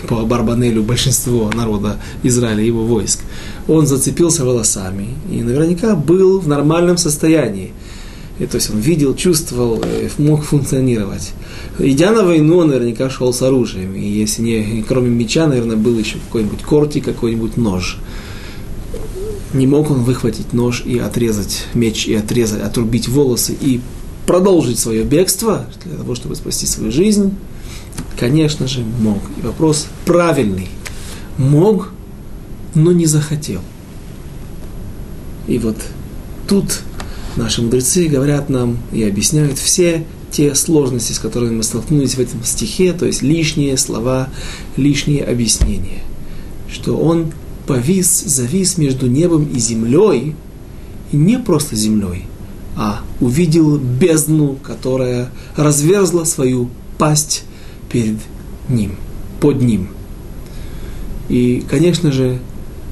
[0.09, 3.21] по Барбанелю большинство народа Израиля, его войск.
[3.67, 7.73] Он зацепился волосами и наверняка был в нормальном состоянии.
[8.39, 11.33] И, то есть он видел, чувствовал, э, мог функционировать.
[11.79, 13.95] Идя на войну, он наверняка шел с оружием.
[13.95, 17.99] И если не, кроме меча, наверное, был еще какой-нибудь корти, какой-нибудь нож.
[19.55, 23.81] Не мог он выхватить нож и отрезать меч, и отрезать, отрубить волосы, и
[24.27, 27.33] продолжить свое бегство для того, чтобы спасти свою жизнь.
[28.19, 29.19] Конечно же, мог.
[29.37, 30.69] И вопрос правильный.
[31.37, 31.91] Мог,
[32.75, 33.61] но не захотел.
[35.47, 35.77] И вот
[36.49, 36.81] тут
[37.37, 42.45] наши мудрецы говорят нам и объясняют все те сложности, с которыми мы столкнулись в этом
[42.45, 44.29] стихе, то есть лишние слова,
[44.77, 46.03] лишние объяснения.
[46.71, 47.33] Что он
[47.67, 50.35] повис, завис между небом и землей,
[51.13, 52.27] и не просто землей,
[52.77, 56.69] а увидел бездну, которая разверзла свою
[56.99, 57.45] пасть
[57.91, 58.17] перед
[58.69, 58.97] ним,
[59.41, 59.89] под ним.
[61.29, 62.39] И, конечно же,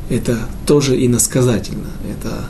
[0.08, 1.88] это тоже иносказательно.
[2.10, 2.46] Это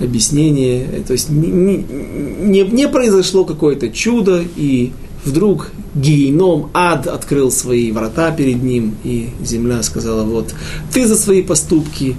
[0.00, 4.92] объяснение, то есть не, не, не произошло какое-то чудо, и
[5.24, 10.54] вдруг гейном, ад открыл свои врата перед ним, и земля сказала, вот,
[10.92, 12.16] ты за свои поступки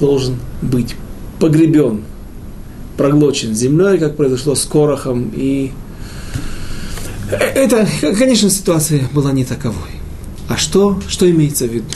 [0.00, 0.96] должен быть
[1.38, 2.02] погребен,
[2.96, 5.70] проглочен землей, как произошло с Корохом, и
[7.36, 9.90] это, конечно, ситуация была не таковой.
[10.48, 11.86] А что, что имеется в виду?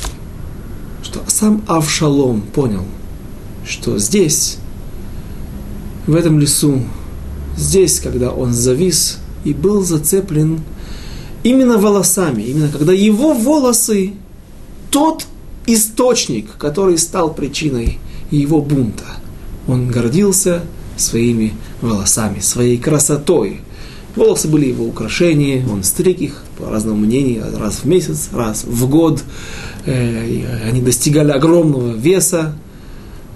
[1.03, 2.84] Что сам Авшалом понял,
[3.66, 4.59] что здесь
[6.07, 6.80] в этом лесу,
[7.57, 10.61] здесь, когда он завис и был зацеплен
[11.43, 14.14] именно волосами, именно когда его волосы,
[14.91, 15.26] тот
[15.66, 17.99] источник, который стал причиной
[18.30, 19.05] его бунта,
[19.68, 20.62] он гордился
[20.97, 23.61] своими волосами, своей красотой.
[24.17, 28.89] Волосы были его украшения, он стриг их, по разному мнению, раз в месяц, раз в
[28.89, 29.23] год.
[29.85, 32.55] Э, они достигали огромного веса,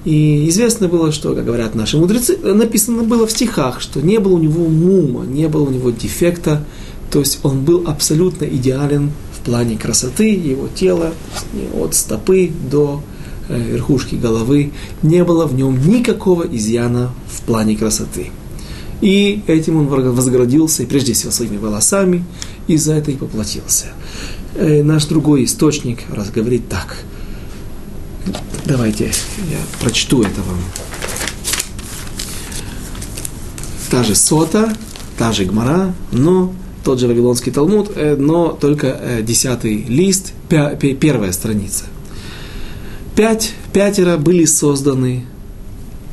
[0.07, 4.35] и известно было, что, как говорят наши мудрецы, написано было в стихах, что не было
[4.35, 6.64] у него мума, не было у него дефекта,
[7.11, 11.12] то есть он был абсолютно идеален в плане красоты, его тела,
[11.78, 13.03] от стопы до
[13.49, 14.72] э, верхушки головы,
[15.03, 18.31] не было в нем никакого изъяна в плане красоты.
[19.01, 22.24] И этим он возгордился, и прежде всего своими волосами,
[22.66, 23.86] и за это и поплатился.
[24.55, 26.30] Э, наш другой источник раз
[26.68, 26.96] так–
[28.70, 30.59] Давайте я прочту это вам.
[33.90, 34.72] Та же сота,
[35.18, 41.32] та же гмара, но тот же Вавилонский Талмуд, э, но только э, десятый лист, первая
[41.32, 41.84] страница.
[43.16, 45.24] Пять, пятеро были созданы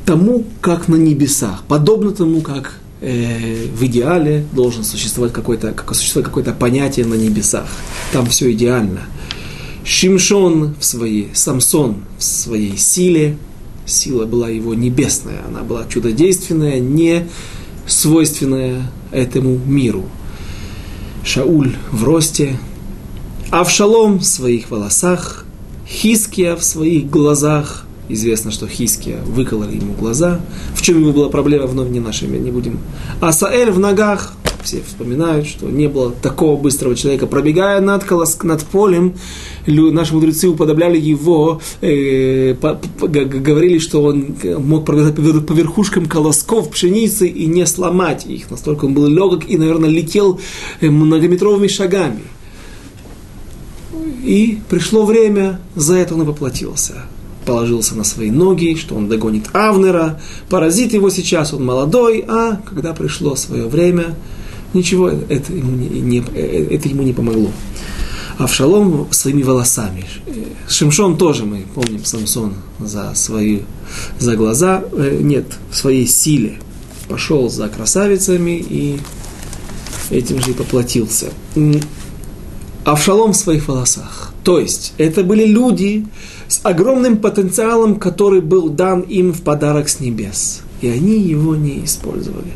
[0.08, 6.26] тому, как на небесах, подобно тому, как э, в идеале должен существовать какое-то, как существует
[6.26, 7.66] какое-то понятие на небесах.
[8.12, 9.02] Там все идеально–
[9.88, 13.38] Шимшон в своей, Самсон в своей силе,
[13.86, 17.26] сила была его небесная, она была чудодейственная, не
[17.86, 18.82] свойственная
[19.12, 20.04] этому миру.
[21.24, 22.58] Шауль в росте,
[23.50, 25.46] Авшалом в своих волосах,
[25.88, 27.86] Хиския в своих глазах.
[28.08, 30.40] Известно, что Хиския выкололи ему глаза.
[30.74, 32.78] В чем ему была проблема, вновь не нашими, не будем.
[33.20, 34.32] Асаэль в ногах,
[34.62, 37.26] все вспоминают, что не было такого быстрого человека.
[37.26, 39.14] Пробегая над, колос, над полем,
[39.66, 46.70] наши мудрецы уподобляли его, э, по, по, говорили, что он мог пробегать по верхушкам колосков
[46.70, 48.50] пшеницы и не сломать их.
[48.50, 50.40] Настолько он был легок и, наверное, летел
[50.80, 52.22] э, многометровыми шагами.
[54.24, 57.04] И пришло время, за это он и поплатился
[57.48, 60.20] положился на свои ноги, что он догонит Авнера,
[60.50, 64.14] поразит его сейчас, он молодой, а когда пришло свое время,
[64.74, 67.50] ничего это ему не, не, это ему не помогло.
[68.36, 70.04] Авшалом своими волосами.
[70.68, 73.60] Шимшон тоже, мы помним, Самсон за свои,
[74.18, 76.60] за глаза, э, нет, в своей силе
[77.08, 79.00] пошел за красавицами и
[80.10, 81.30] этим же и поплатился.
[82.84, 84.34] Авшалом в своих волосах.
[84.44, 86.06] То есть, это были люди
[86.48, 90.62] с огромным потенциалом, который был дан им в подарок с небес.
[90.80, 92.52] И они его не использовали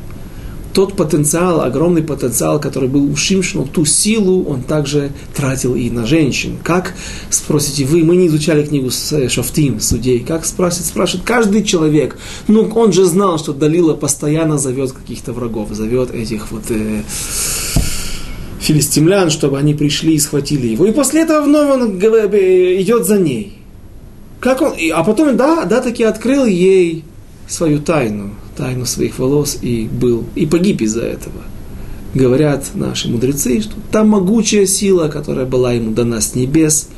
[0.73, 6.07] тот потенциал, огромный потенциал, который был у Шимшина, ту силу он также тратил и на
[6.07, 6.59] женщин.
[6.63, 6.95] Как,
[7.31, 12.17] спросите вы, мы не изучали книгу с э, Шафтим, судей, как спрашивает, спрашивает каждый человек.
[12.49, 16.65] Ну, он же знал, что Далила постоянно зовет каких-то врагов, зовет этих вот...
[16.71, 17.03] Э,
[18.61, 20.87] филистимлян, чтобы они пришли и схватили его.
[20.87, 23.62] И после этого вновь он идет за ней.
[24.43, 27.05] Как он, а потом, да, да, таки открыл ей
[27.47, 31.43] свою тайну, тайну своих волос и был, и погиб из-за этого.
[32.13, 36.89] Говорят наши мудрецы, что та могучая сила, которая была ему дана с небес,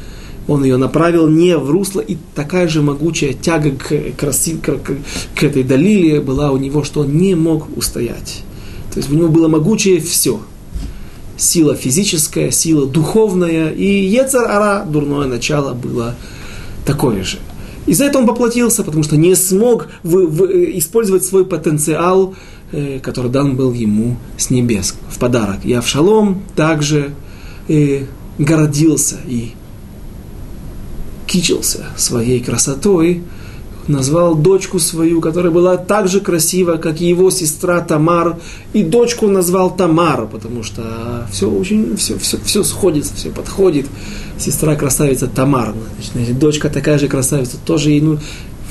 [0.49, 4.79] он ее направил не в русло, и такая же могучая тяга к, краси, к,
[5.35, 8.43] к, этой Далиле была у него, что он не мог устоять.
[8.91, 10.41] То есть у него было могучее все.
[11.37, 16.15] Сила физическая, сила духовная, и Ецар-Ара, дурное начало, было
[16.85, 17.39] такое же.
[17.87, 20.45] И за это он поплатился, потому что не смог в, в,
[20.79, 22.35] использовать свой потенциал,
[22.73, 25.65] э, который дан был ему с небес в подарок.
[25.65, 27.13] И Авшалом также
[27.69, 28.05] э,
[28.39, 29.53] гордился и
[31.27, 33.23] кичился своей красотой,
[33.89, 38.39] назвал дочку свою, которая была так же красива, как и его сестра Тамар,
[38.73, 43.87] и дочку назвал Тамар, потому что все очень, все, все, все сходится, все подходит.
[44.39, 45.75] Сестра красавица Тамар,
[46.13, 48.19] значит, дочка такая же красавица, тоже ей, ну,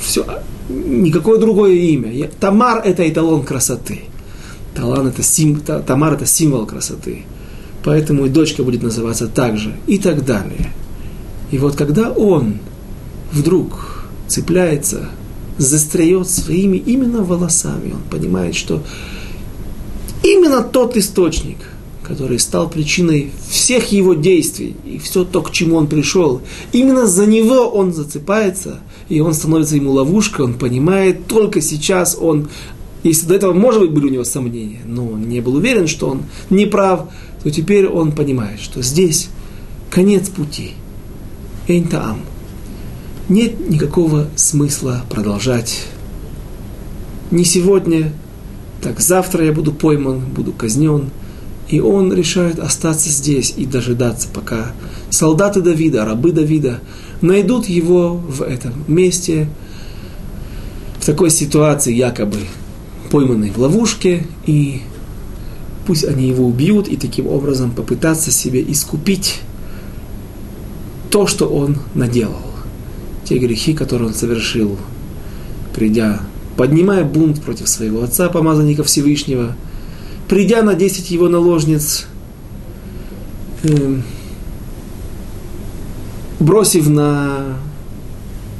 [0.02, 0.26] все,
[0.68, 2.28] никакое другое имя.
[2.40, 4.02] Тамар– это эталон красоты.
[4.74, 7.24] Талан это сим, Тамар– это символ красоты.
[7.84, 10.72] Поэтому и дочка будет называться так же, и так далее.
[11.50, 12.58] И вот когда он
[13.32, 13.93] вдруг
[14.28, 15.10] цепляется,
[15.58, 17.92] застряет своими именно волосами.
[17.92, 18.82] Он понимает, что
[20.22, 21.58] именно тот источник,
[22.02, 27.26] который стал причиной всех его действий и все то, к чему он пришел, именно за
[27.26, 32.48] него он зацепается, и он становится ему ловушкой, он понимает, только сейчас он,
[33.02, 36.08] если до этого, может быть, были у него сомнения, но он не был уверен, что
[36.08, 37.08] он не прав,
[37.42, 39.28] то теперь он понимает, что здесь
[39.90, 40.72] конец пути.
[41.68, 42.20] Эйнтаам–
[43.28, 45.86] нет никакого смысла продолжать.
[47.30, 48.12] Не сегодня,
[48.82, 51.10] так завтра я буду пойман, буду казнен.
[51.68, 54.72] И он решает остаться здесь и дожидаться, пока
[55.08, 56.80] солдаты Давида, рабы Давида
[57.22, 59.48] найдут его в этом месте,
[61.00, 62.36] в такой ситуации якобы
[63.10, 64.82] пойманный в ловушке, и
[65.86, 69.40] пусть они его убьют, и таким образом попытаться себе искупить
[71.10, 72.53] то, что он наделал
[73.24, 74.78] те грехи, которые он совершил,
[75.74, 76.20] придя,
[76.56, 79.56] поднимая бунт против своего отца, помазанника Всевышнего,
[80.28, 82.06] придя на десять его наложниц,
[83.62, 83.96] э,
[86.40, 87.58] бросив на,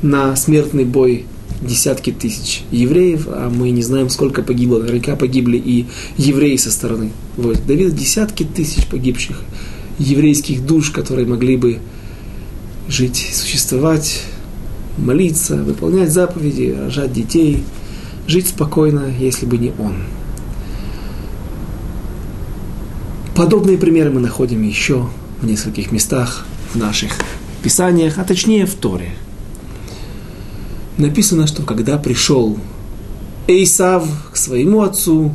[0.03, 1.27] на смертный бой
[1.61, 5.87] десятки тысяч евреев, а мы не знаем, сколько погибло, наверняка погибли и
[6.17, 7.63] евреи со стороны войск.
[7.67, 9.41] Давид десятки тысяч погибших
[9.99, 11.79] еврейских душ, которые могли бы
[12.89, 14.23] жить, существовать
[14.99, 17.65] молиться, выполнять заповеди, рожать детей,
[18.27, 20.05] жить спокойно, если бы не он.
[23.35, 25.09] Подобные примеры мы находим еще
[25.41, 27.13] в нескольких местах в наших
[27.63, 29.11] писаниях, а точнее в Торе.
[30.99, 32.57] Написано, что когда пришел
[33.49, 35.35] Эйсав к своему отцу,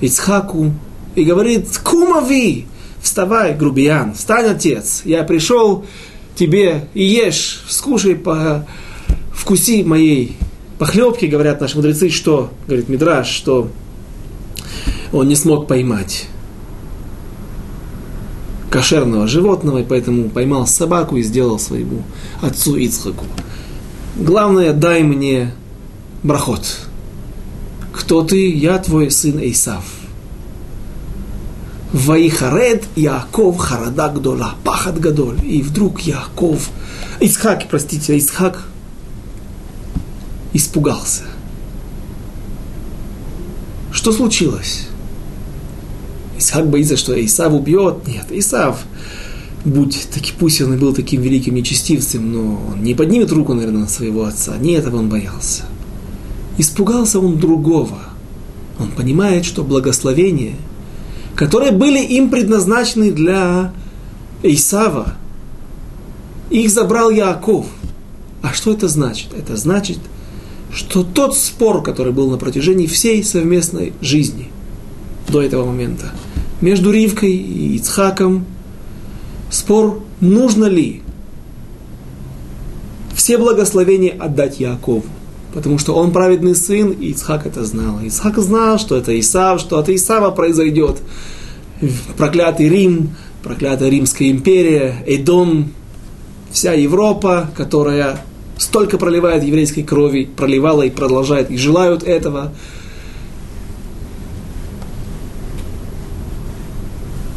[0.00, 0.72] Ицхаку,
[1.14, 2.66] и говорит, Кумави,
[3.00, 5.86] вставай, грубиян, встань, отец, я пришел
[6.36, 8.66] тебе и ешь, скушай, по,
[9.32, 10.36] вкуси моей
[10.78, 13.70] похлебки, говорят наши мудрецы, что, говорит Мидраш, что
[15.12, 16.28] он не смог поймать
[18.70, 22.02] кошерного животного, и поэтому поймал собаку и сделал своему
[22.42, 23.24] отцу Ицхаку.
[24.16, 25.54] Главное, дай мне
[26.22, 26.80] брахот.
[27.92, 28.50] Кто ты?
[28.50, 29.84] Я твой сын Эйсав.
[31.96, 35.40] Ваихаред Яаков Харада Гдола, Пахат Гадоль.
[35.42, 36.68] И вдруг Яаков,
[37.20, 38.64] Исхак, простите, Исхак
[40.52, 41.22] испугался.
[43.92, 44.88] Что случилось?
[46.38, 48.06] Исхак боится, что Исав убьет.
[48.06, 48.84] Нет, Исав,
[49.64, 53.82] будь таки, пусть он и был таким великим нечестивцем, но он не поднимет руку, наверное,
[53.82, 54.58] на своего отца.
[54.58, 55.64] Не этого он боялся.
[56.58, 58.00] Испугался он другого.
[58.78, 60.56] Он понимает, что благословение–
[61.36, 63.72] которые были им предназначены для
[64.42, 65.14] Исава.
[66.50, 67.66] Их забрал Яаков.
[68.42, 69.28] А что это значит?
[69.36, 69.98] Это значит,
[70.72, 74.48] что тот спор, который был на протяжении всей совместной жизни
[75.28, 76.12] до этого момента,
[76.60, 78.46] между Ривкой и Ицхаком,
[79.50, 81.02] спор, нужно ли
[83.14, 85.04] все благословения отдать Яакову
[85.56, 87.98] потому что он праведный сын, и Ицхак это знал.
[88.04, 90.98] Ицхак знал, что это Исав, что от Исава произойдет
[92.18, 95.72] проклятый Рим, проклятая Римская империя, Эдом,
[96.50, 98.20] вся Европа, которая
[98.58, 102.52] столько проливает еврейской крови, проливала и продолжает, и желают этого.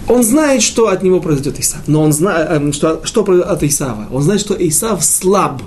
[0.09, 4.07] Он знает, что от него произойдет Исав, но он знает, э, что, что от Исава.
[4.11, 5.61] Он знает, что Исав слаб,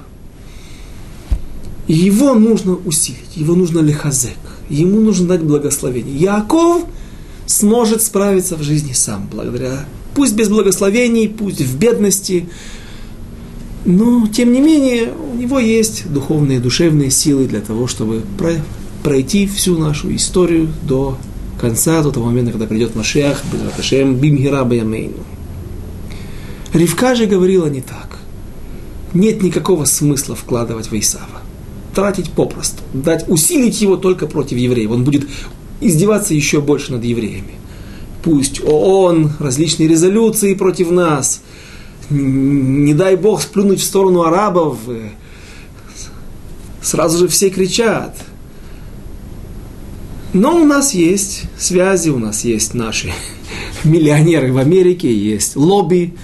[1.94, 4.38] его нужно усилить, его нужно лихазек,
[4.68, 6.14] ему нужно дать благословение.
[6.16, 6.84] Яков
[7.46, 9.84] сможет справиться в жизни сам, благодаря,
[10.14, 12.48] пусть без благословений, пусть в бедности,
[13.84, 18.22] но, тем не менее, у него есть духовные, душевные силы для того, чтобы
[19.02, 21.18] пройти всю нашу историю до
[21.60, 24.64] конца, до того момента, когда придет Машиах, Бимгира Бимгира
[26.72, 28.18] Ривка же говорила не так.
[29.14, 31.31] Нет никакого смысла вкладывать в Исава.
[31.94, 32.82] Тратить попросту.
[32.94, 34.90] Дать, усилить его только против евреев.
[34.90, 35.28] Он будет
[35.80, 37.54] издеваться еще больше над евреями.
[38.22, 41.42] Пусть ООН, различные резолюции против нас.
[42.08, 44.78] Не дай Бог сплюнуть в сторону арабов.
[46.80, 48.16] Сразу же все кричат.
[50.32, 53.12] Но у нас есть связи, у нас есть наши
[53.84, 56.14] миллионеры в Америке, есть лобби,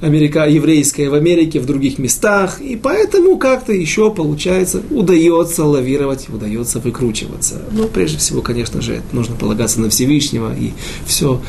[0.00, 6.78] Америка, еврейская в Америке, в других местах, и поэтому как-то еще, получается, удается лавировать, удается
[6.78, 7.62] выкручиваться.
[7.72, 10.72] Но прежде всего, конечно же, нужно полагаться на Всевышнего, и
[11.04, 11.40] все,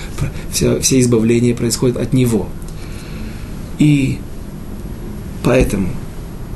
[0.52, 2.48] все, все избавления происходят от Него.
[3.78, 4.18] И
[5.44, 5.90] поэтому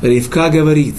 [0.02, 0.96] Ривка говорит,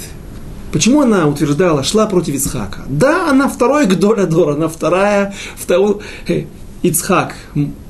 [0.73, 2.83] Почему она утверждала, шла против Ицхака?
[2.89, 6.47] Да, она второй Гдоля она вторая, второй, э,
[6.83, 7.37] Ицхак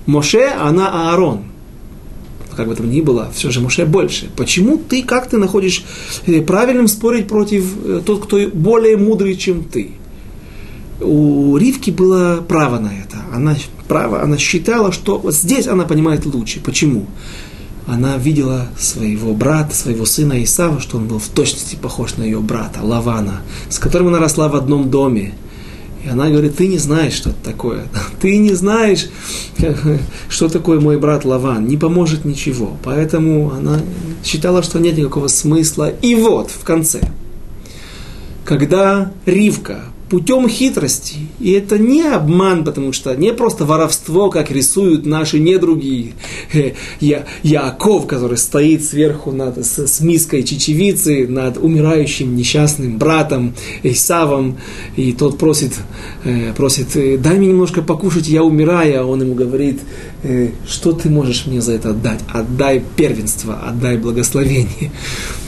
[0.04, 1.44] Моше, а она Аарон
[2.54, 4.30] как бы там ни было, все же Моше больше.
[4.36, 5.84] Почему ты, как ты находишь
[6.26, 9.92] э, правильным спорить против э, тот, кто более мудрый, чем ты?
[11.00, 13.18] У Ривки было право на это.
[13.32, 13.56] Она,
[13.88, 16.60] право, она считала, что вот здесь она понимает лучше.
[16.60, 17.06] Почему?
[17.86, 22.40] Она видела своего брата, своего сына Исава, что он был в точности похож на ее
[22.40, 25.34] брата, Лавана, с которым она росла в одном доме.
[26.04, 27.86] И она говорит, ты не знаешь, что это такое.
[28.20, 29.08] Ты не знаешь,
[30.28, 31.66] что такое мой брат Лаван.
[31.66, 32.76] Не поможет ничего.
[32.82, 33.80] Поэтому она
[34.22, 35.88] считала, что нет никакого смысла.
[35.88, 37.00] И вот, в конце,
[38.44, 39.84] когда Ривка
[40.14, 41.16] путем хитрости.
[41.40, 46.12] И это не обман, потому что не просто воровство, как рисуют наши недруги.
[47.00, 54.56] Я, Яков, который стоит сверху над, с, с миской чечевицы над умирающим несчастным братом Исавом,
[54.94, 55.72] и тот просит,
[56.22, 59.80] э, просит, «Э, дай мне немножко покушать, я умираю, а он ему говорит,
[60.22, 62.20] «Э, что ты можешь мне за это отдать?
[62.32, 64.92] Отдай первенство, отдай благословение.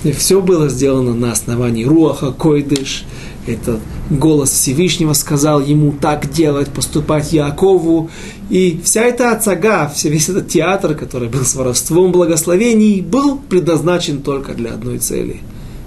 [0.03, 3.05] И все было сделано на основании Руаха Койдыш,
[3.47, 3.81] этот
[4.11, 8.11] голос Всевышнего сказал ему так делать, поступать Якову.
[8.51, 14.55] И вся эта ацага, весь этот театр, который был с воровством благословений, был предназначен только
[14.55, 15.41] для одной цели,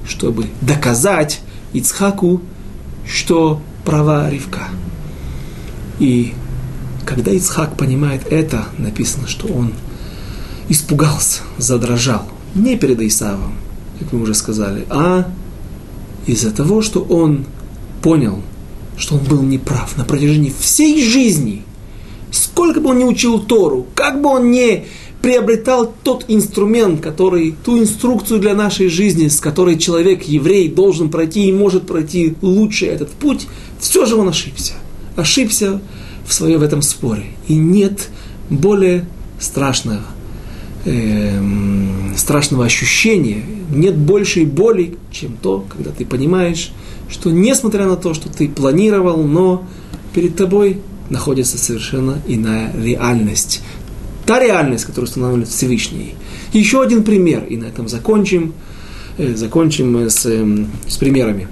[0.08, 1.42] чтобы доказать
[1.74, 2.42] Ицхаку,
[3.08, 4.68] что права Ривка.
[6.00, 6.34] И
[7.06, 9.74] когда Ицхак понимает это, написано, что он
[10.70, 12.24] испугался, задрожал.
[12.56, 13.56] Не перед Исавом,
[14.00, 15.30] как мы уже сказали, а
[16.32, 17.46] из-за того, что он
[18.02, 18.42] понял,
[18.98, 21.64] что он был неправ на протяжении всей жизни.
[22.32, 24.86] Сколько бы он ни учил Тору, как бы он ни
[25.22, 31.48] приобретал тот инструмент, который, ту инструкцию для нашей жизни, с которой человек, еврей, должен пройти
[31.48, 33.48] и может пройти лучше этот путь,
[33.80, 34.74] все же он ошибся.
[35.16, 35.82] Ошибся
[36.26, 37.26] в свое в этом споре.
[37.48, 38.10] И нет
[38.50, 39.06] более
[39.40, 40.02] страшного,
[40.86, 41.40] э,
[42.18, 46.72] страшного ощущения, нет большей боли, чем то, когда ты понимаешь,
[47.10, 49.68] что несмотря на то, что ты планировал, но
[50.14, 53.62] перед тобой находится совершенно иная реальность.
[54.26, 56.16] Та реальность, которую устанавливает Всевышний.
[56.54, 58.54] Еще один пример, и на этом закончим.
[59.20, 61.48] Э, закончим с, э, с примерами.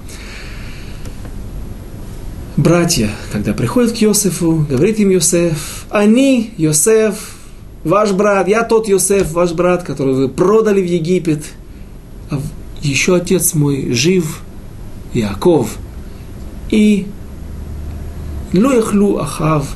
[2.56, 7.37] Братья, когда приходят к Йосефу, говорит им Йосеф, они, Йосеф,
[7.84, 11.44] ваш брат, я тот Йосеф, ваш брат, который вы продали в Египет,
[12.30, 12.40] а
[12.82, 14.42] еще отец мой жив,
[15.14, 15.78] Яков,
[16.70, 17.08] и
[18.54, 19.76] Луяхлю Ахав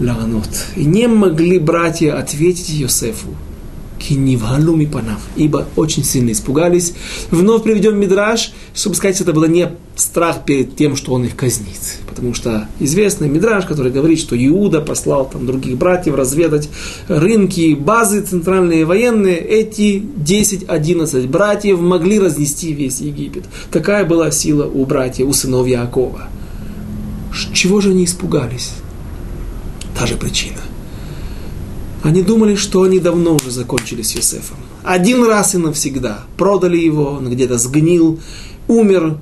[0.00, 0.48] Ларанот.
[0.76, 3.28] И не могли братья ответить Йосефу.
[3.98, 6.94] Кинивгалуми панав, ибо очень сильно испугались.
[7.30, 11.98] Вновь приведем Мидраж, чтобы сказать, это было не страх перед тем, что он их казнит.
[12.08, 16.68] Потому что известный Мидраж, который говорит, что Иуда послал там других братьев разведать
[17.08, 23.44] рынки, базы центральные военные, эти 10-11 братьев могли разнести весь Египет.
[23.70, 26.28] Такая была сила у братьев, у сынов Якова.
[27.52, 28.72] Чего же они испугались?
[29.98, 30.58] Та же причина.
[32.02, 34.58] Они думали, что они давно уже закончили с Юсефом.
[34.84, 36.20] Один раз и навсегда.
[36.36, 38.20] Продали его, он где-то сгнил,
[38.68, 39.18] умер,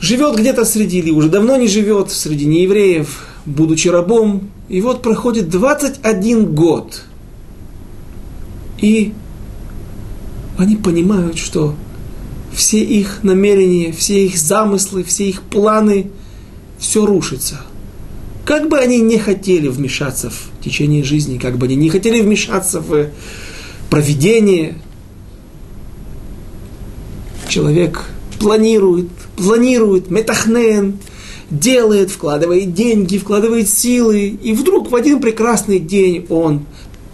[0.00, 4.50] живет где-то среди, уже давно не живет среди неевреев, будучи рабом.
[4.68, 7.02] И вот проходит 21 год.
[8.80, 9.12] И
[10.58, 11.74] они понимают, что
[12.52, 16.10] все их намерения, все их замыслы, все их планы,
[16.78, 17.60] все рушится.
[18.44, 22.80] Как бы они не хотели вмешаться в течение жизни, как бы они не хотели вмешаться
[22.80, 23.08] в
[23.88, 24.76] проведение,
[27.48, 28.04] человек
[28.38, 30.98] планирует, планирует, метахнен,
[31.50, 36.64] делает, вкладывает деньги, вкладывает силы, и вдруг в один прекрасный день он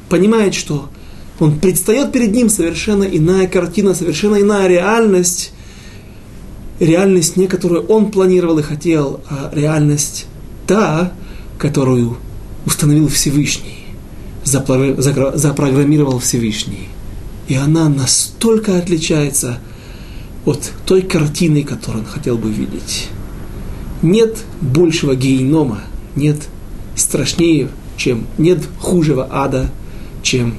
[0.09, 0.89] понимает, что
[1.41, 5.53] он предстает перед ним совершенно иная картина, совершенно иная реальность,
[6.79, 10.27] реальность не которую он планировал и хотел, а реальность
[10.67, 11.13] та,
[11.59, 12.19] которую
[12.67, 13.87] установил Всевышний,
[14.45, 16.89] запрограммировал Всевышний.
[17.49, 19.61] И она настолько отличается
[20.45, 23.09] от той картины, которую он хотел бы видеть.
[24.03, 25.81] Нет большего генома,
[26.17, 26.49] нет
[26.97, 29.71] страшнее, чем, нет хужего ада,
[30.23, 30.55] чем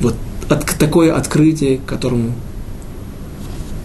[0.00, 0.16] вот
[0.48, 2.34] от, такое открытие, которому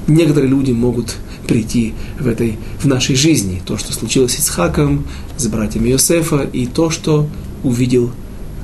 [0.07, 1.15] некоторые люди могут
[1.47, 3.61] прийти в, этой, в нашей жизни.
[3.65, 5.05] То, что случилось с Исхаком,
[5.37, 7.27] с братьями Иосифа, и то, что
[7.63, 8.11] увидел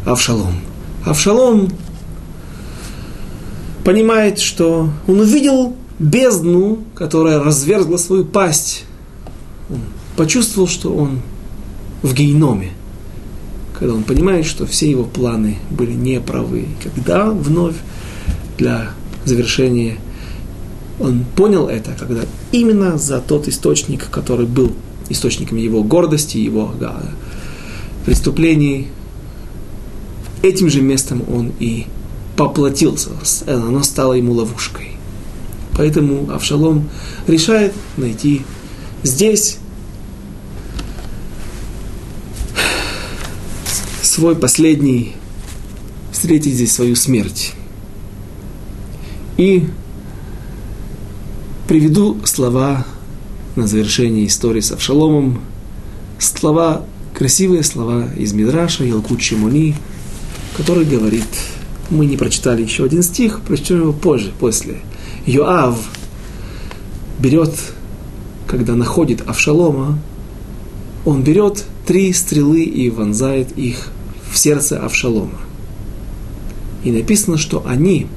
[0.05, 0.55] Авшалом.
[1.05, 1.69] Авшалом
[3.83, 8.85] понимает, что он увидел бездну, которая разверзла свою пасть.
[9.69, 9.79] Он
[10.15, 11.21] почувствовал, что он
[12.01, 12.71] в гейноме,
[13.77, 16.65] когда он понимает, что все его планы были неправы.
[16.83, 17.75] Когда вновь
[18.57, 18.91] для
[19.25, 19.97] завершения
[20.99, 22.21] он понял это, когда
[22.51, 24.73] именно за тот источник, который был
[25.09, 26.73] источником его гордости, его
[28.05, 28.87] преступлений,
[30.41, 31.85] этим же местом он и
[32.35, 33.09] поплатился.
[33.47, 34.97] Оно стало ему ловушкой.
[35.75, 36.89] Поэтому Авшалом
[37.27, 38.41] решает найти
[39.03, 39.59] здесь
[44.01, 45.15] свой последний,
[46.11, 47.53] встретить здесь свою смерть.
[49.37, 49.67] И
[51.67, 52.85] приведу слова
[53.57, 55.41] на завершение истории с Авшаломом.
[56.17, 59.75] Слова, красивые слова из Мидраша, Ялкут Шимони,
[60.55, 61.27] который говорит,
[61.89, 64.77] мы не прочитали еще один стих, прочтем его позже, после.
[65.25, 65.77] Йоав
[67.19, 67.53] берет,
[68.47, 69.99] когда находит Авшалома,
[71.05, 73.89] он берет три стрелы и вонзает их
[74.31, 75.39] в сердце Авшалома.
[76.83, 78.07] И написано, что они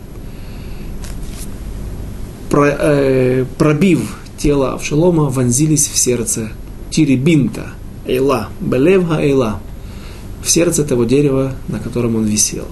[2.52, 6.50] Э, пробив тело Авшалома, вонзились в сердце
[6.90, 7.68] Тирибинта,
[8.06, 9.60] Эйла, Белевга Эйла,
[10.42, 12.66] в сердце того дерева, на котором он висел.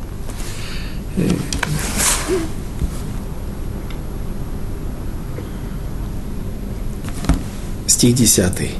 [7.86, 8.70] Стих 10.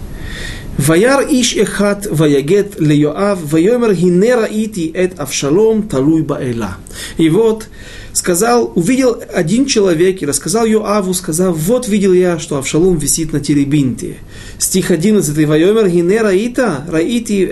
[0.79, 6.77] Ваяр иш эхат ваягет леоав, вайомер гинера ити эт авшалом талуй баэла.
[7.17, 7.69] И вот
[8.18, 13.40] сказал, увидел один человек и рассказал Йоаву, сказав, вот видел я, что Авшалом висит на
[13.40, 14.18] теребинте.
[14.58, 15.48] Стих 11.
[15.48, 17.50] Вайомер гине раита, раити,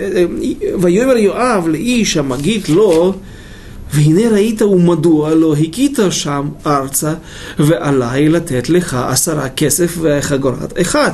[0.76, 3.14] вайомер Йоав לאיש המגיד לו,
[3.94, 7.14] והנה ראית ומדוע לא הכית שם ארצה,
[7.58, 11.10] ועליי לתת לך עשרה כסף וחגורת אחד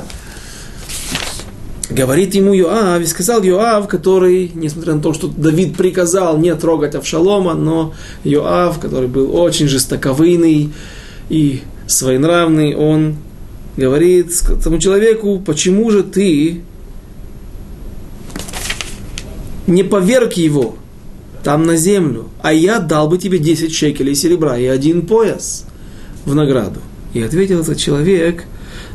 [1.93, 6.95] говорит ему Йоав, и сказал Йоав, который, несмотря на то, что Давид приказал не трогать
[6.95, 10.71] Авшалома, но Йоав, который был очень жестоковыйный
[11.29, 13.17] и своенравный, он
[13.77, 14.31] говорит
[14.63, 16.61] тому человеку, почему же ты
[19.67, 20.75] не поверг его
[21.43, 25.65] там на землю, а я дал бы тебе 10 шекелей серебра и один пояс
[26.25, 26.79] в награду.
[27.13, 28.45] И ответил этот человек,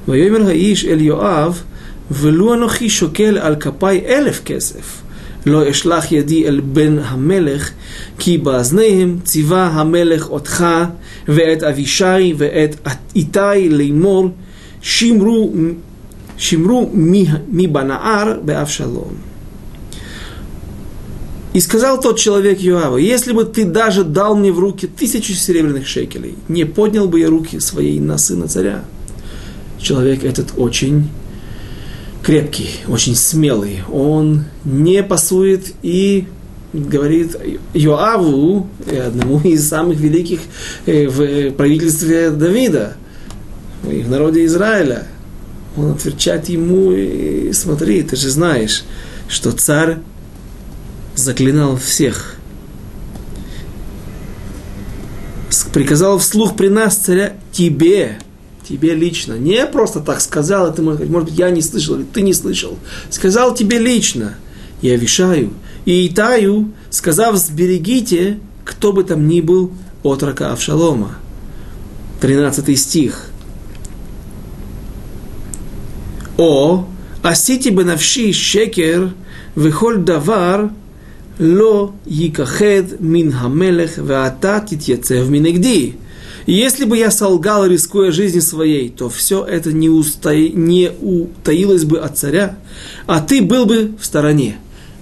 [0.07, 1.63] Вайомер Гаиш Эль Йоав,
[2.12, 5.02] ולו אנוכי שוקל על כפיי אלף כסף,
[5.46, 7.72] לא אשלח ידי אל בן המלך,
[8.20, 10.66] כי באזניהם ציווה המלך אותך
[11.28, 14.30] ואת אבישי ואת איתי לאמור,
[14.82, 15.54] שמרו,
[16.38, 16.92] שמרו
[17.50, 19.34] מבנער באבשלום.
[21.54, 25.88] И сказал тот человек Юава, если бы ты даже дал мне в руки тысячу серебряных
[25.88, 28.84] шекелей, не поднял бы я руки своей на сына царя.
[29.80, 31.10] Человек этот очень
[32.29, 33.83] крепкий, очень смелый.
[33.91, 36.27] Он не пасует и
[36.75, 37.35] говорит
[37.73, 40.41] Йоаву, одному из самых великих
[40.85, 42.99] э, в правительстве Давида,
[43.83, 45.07] в народе Израиля.
[45.75, 48.85] Он отвечает ему, и смотри, ты же знаешь,
[49.27, 49.97] что царь
[51.15, 52.35] заклинал всех.
[55.73, 58.19] Приказал вслух при нас царя тебе,
[58.69, 59.35] тебе лично.
[59.35, 62.77] Не просто так сказал, это может, быть, я не слышал, или ты не слышал.
[63.11, 64.35] Сказал тебе лично.
[64.83, 65.53] Я вешаю.
[65.85, 71.17] И Итаю, сказав, сберегите, кто бы там ни был, отрока Авшалома.
[72.21, 73.31] 13 стих.
[76.37, 76.87] О,
[77.23, 79.13] асити бенавши шекер,
[79.57, 80.71] вихоль давар,
[81.41, 85.97] ло якахед мин хамелех, ваата титьяцев минегди.
[86.49, 91.99] Если бы я солгал, рискуя жизнью своей, то все это не, устай, не утаилось бы
[91.99, 92.57] от царя,
[93.07, 94.57] а ты был бы в стороне.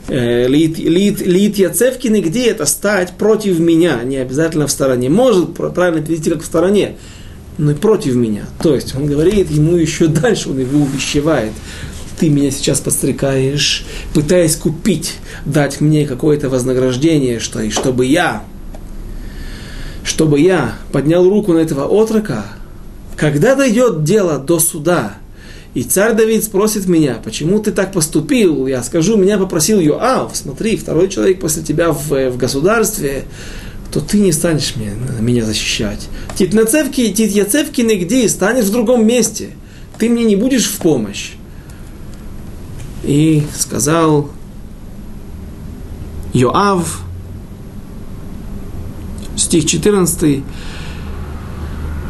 [0.09, 5.09] Э, лит, лит, лит Яцевкины, где это стать против меня, не обязательно в стороне.
[5.09, 6.97] Может правильно перевести как в стороне,
[7.59, 8.47] но и против меня.
[8.61, 11.53] То есть он говорит ему еще дальше, он его увещевает.
[12.18, 13.84] Ты меня сейчас подстрекаешь,
[14.14, 18.42] пытаясь купить, дать мне какое-то вознаграждение, что, и чтобы я
[20.16, 22.46] чтобы я поднял руку на этого отрока,
[23.16, 25.18] когда дойдет дело до суда,
[25.74, 30.78] и царь Давид спросит меня, почему ты так поступил, я скажу, меня попросил Йоав, смотри,
[30.78, 33.24] второй человек после тебя в, в государстве,
[33.92, 36.08] то ты не станешь меня, меня защищать.
[36.34, 39.50] Титнацевки, Титьяцевки нигде, станешь в другом месте.
[39.98, 41.32] Ты мне не будешь в помощь.
[43.04, 44.30] И сказал
[46.32, 47.02] Йоав,
[49.47, 50.42] стих 14.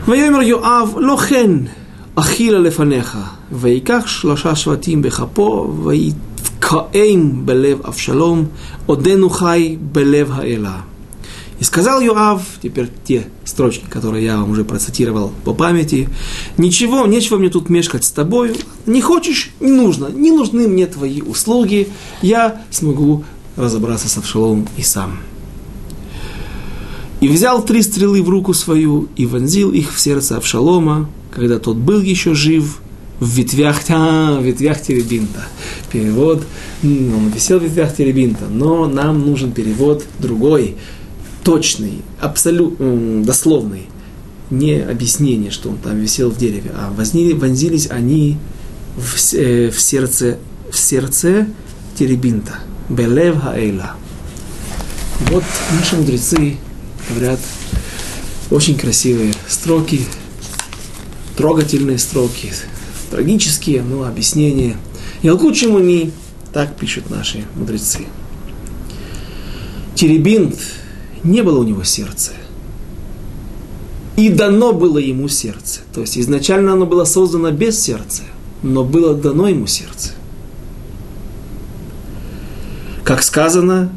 [0.07, 1.69] «Ваемер Йоав лохен
[2.15, 8.49] ахила лефанеха, ваиках шлаша шватим бехапо, ваиткаэм белев авшалом,
[8.89, 10.85] одену хай белев хаэла».
[11.61, 16.09] И сказал Юав, теперь те строчки, которые я вам уже процитировал по памяти,
[16.57, 18.57] «Ничего, нечего мне тут мешкать с тобой,
[18.87, 21.89] не хочешь, не нужно, не нужны мне твои услуги,
[22.23, 23.25] я смогу
[23.57, 25.19] разобраться с Авшаломом и сам».
[27.21, 31.77] И взял три стрелы в руку свою и вонзил их в сердце Авшалома, когда тот
[31.77, 32.81] был еще жив,
[33.21, 35.47] в ветвях, а, в ветвях теребинта.
[35.91, 36.43] Перевод,
[36.83, 40.77] он висел в ветвях теребинта, но нам нужен перевод другой,
[41.43, 43.87] точный, абсолютно дословный.
[44.51, 48.37] Не объяснение, что он там висел в дереве, а вознили, вонзились они
[48.97, 50.39] в, э, в сердце,
[50.71, 51.49] в сердце
[51.99, 52.61] теребинта.
[52.89, 53.93] Белев хаэйла.
[55.31, 55.43] Вот
[55.77, 56.57] наши мудрецы
[57.11, 57.41] говорят,
[58.51, 60.01] очень красивые строки,
[61.37, 62.53] трогательные строки,
[63.11, 64.77] трагические, но объяснения.
[65.23, 66.13] И алкучим они,
[66.53, 68.07] так пишут наши мудрецы.
[69.95, 70.59] Теребинт,
[71.23, 72.33] не было у него сердца.
[74.17, 75.81] И дано было ему сердце.
[75.93, 78.23] То есть изначально оно было создано без сердца,
[78.63, 80.13] но было дано ему сердце.
[83.05, 83.93] Как сказано,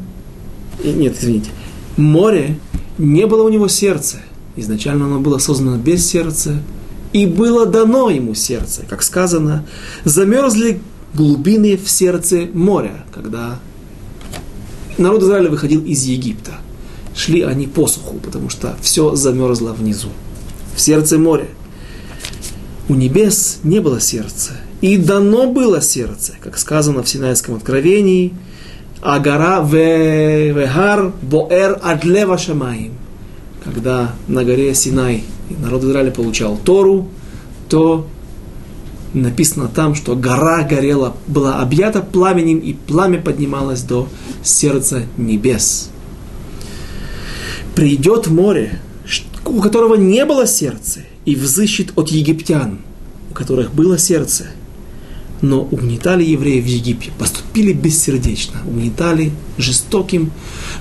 [0.84, 1.50] нет, извините,
[1.96, 2.58] море
[3.00, 4.18] не было у него сердца.
[4.56, 6.62] Изначально оно было создано без сердца,
[7.12, 9.66] и было дано ему сердце, как сказано,
[10.04, 10.80] замерзли
[11.14, 13.58] глубины в сердце моря, когда
[14.98, 16.52] народ Израиля выходил из Египта.
[17.16, 20.10] Шли они по суху, потому что все замерзло внизу,
[20.76, 21.48] в сердце моря.
[22.88, 28.34] У небес не было сердца, и дано было сердце, как сказано в Синайском откровении–
[29.02, 32.92] а гора Вегар Боэр Адлева Шамаим.
[33.64, 37.08] Когда на горе Синай народ Израиля получал Тору,
[37.68, 38.06] то
[39.12, 44.08] написано там, что гора горела, была объята пламенем, и пламя поднималось до
[44.42, 45.90] сердца небес.
[47.74, 48.80] Придет море,
[49.44, 52.78] у которого не было сердца, и взыщет от египтян,
[53.30, 54.46] у которых было сердце–
[55.42, 60.32] но угнетали евреев в Египте, поступили бессердечно, угнетали жестоким,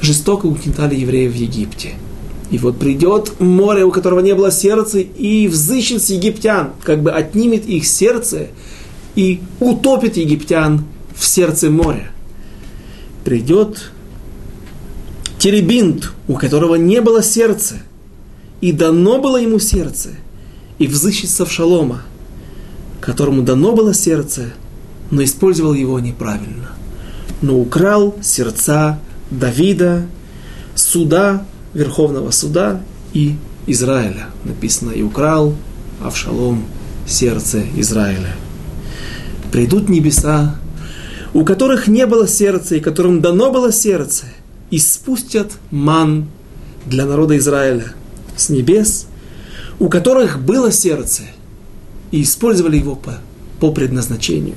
[0.01, 1.93] жестоко угнетали евреев в Египте.
[2.51, 7.11] И вот придет море, у которого не было сердца, и взыщет с египтян, как бы
[7.11, 8.47] отнимет их сердце
[9.15, 10.85] и утопит египтян
[11.15, 12.11] в сердце моря.
[13.23, 13.91] Придет
[15.37, 17.75] Теребинт, у которого не было сердца,
[18.61, 20.09] и дано было ему сердце,
[20.79, 22.01] и взыщет с Авшалома,
[22.99, 24.51] которому дано было сердце,
[25.11, 26.69] но использовал его неправильно.
[27.41, 28.99] Но украл сердца
[29.31, 30.05] Давида,
[30.75, 32.81] суда, Верховного суда
[33.13, 33.35] и
[33.67, 34.27] Израиля.
[34.43, 35.55] Написано, и украл
[36.03, 36.65] Авшалом
[37.07, 38.35] сердце Израиля.
[39.51, 40.55] Придут небеса,
[41.33, 44.25] у которых не было сердца, и которым дано было сердце,
[44.71, 46.27] и спустят ман
[46.85, 47.93] для народа Израиля
[48.35, 49.07] с небес,
[49.79, 51.23] у которых было сердце–
[52.11, 53.19] и использовали его по,
[53.59, 54.55] по предназначению,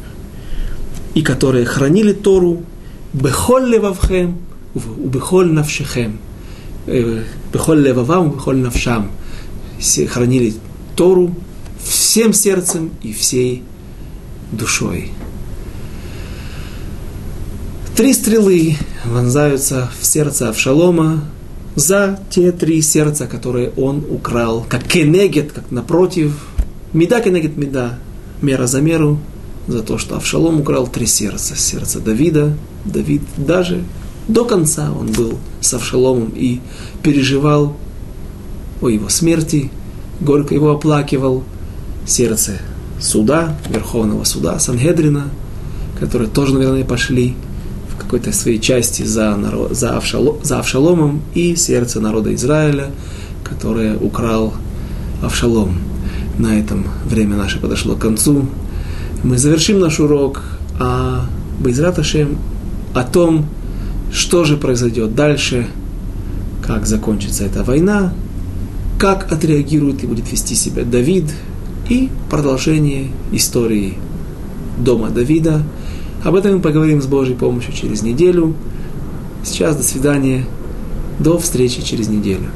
[1.14, 2.64] и которые хранили Тору
[3.12, 4.38] бехоль левавхем,
[4.74, 6.18] бехоль навшехем,
[6.86, 7.22] э,
[7.52, 9.10] бехоль левавам, бехоль навшам,
[10.08, 10.54] хранили
[10.96, 11.34] Тору
[11.84, 13.62] всем сердцем и всей
[14.52, 15.10] душой.
[17.96, 21.24] Три стрелы вонзаются в сердце Авшалома,
[21.74, 26.34] за те три сердца, которые он украл, как кенегет, как напротив,
[26.92, 27.98] меда кенегет меда,
[28.40, 29.18] мера за меру,
[29.68, 31.56] за то, что Авшалом украл три сердца.
[31.56, 33.84] Сердце Давида, Давид даже
[34.28, 36.60] до конца он был с Авшаломом и
[37.02, 37.76] переживал
[38.80, 39.70] о его смерти,
[40.20, 41.44] горько его оплакивал.
[42.06, 42.58] Сердце
[43.00, 45.24] суда, Верховного суда, Сангедрина,
[45.98, 47.34] которые тоже, наверное, пошли
[47.88, 52.90] в какой-то своей части за, народ, за, Авшало, за Авшаломом, и сердце народа Израиля,
[53.44, 54.54] которое украл
[55.22, 55.78] Авшалом.
[56.38, 58.46] На этом время наше подошло к концу.
[59.22, 60.42] Мы завершим наш урок,
[60.78, 61.26] а
[61.60, 62.38] Байзрат Ашем
[62.94, 63.46] о том,
[64.12, 65.66] что же произойдет дальше,
[66.66, 68.12] как закончится эта война,
[68.98, 71.24] как отреагирует и будет вести себя Давид,
[71.88, 73.94] и продолжение истории
[74.78, 75.62] дома Давида.
[76.24, 78.54] Об этом мы поговорим с Божьей помощью через неделю.
[79.44, 80.44] Сейчас до свидания.
[81.18, 82.48] До встречи через неделю.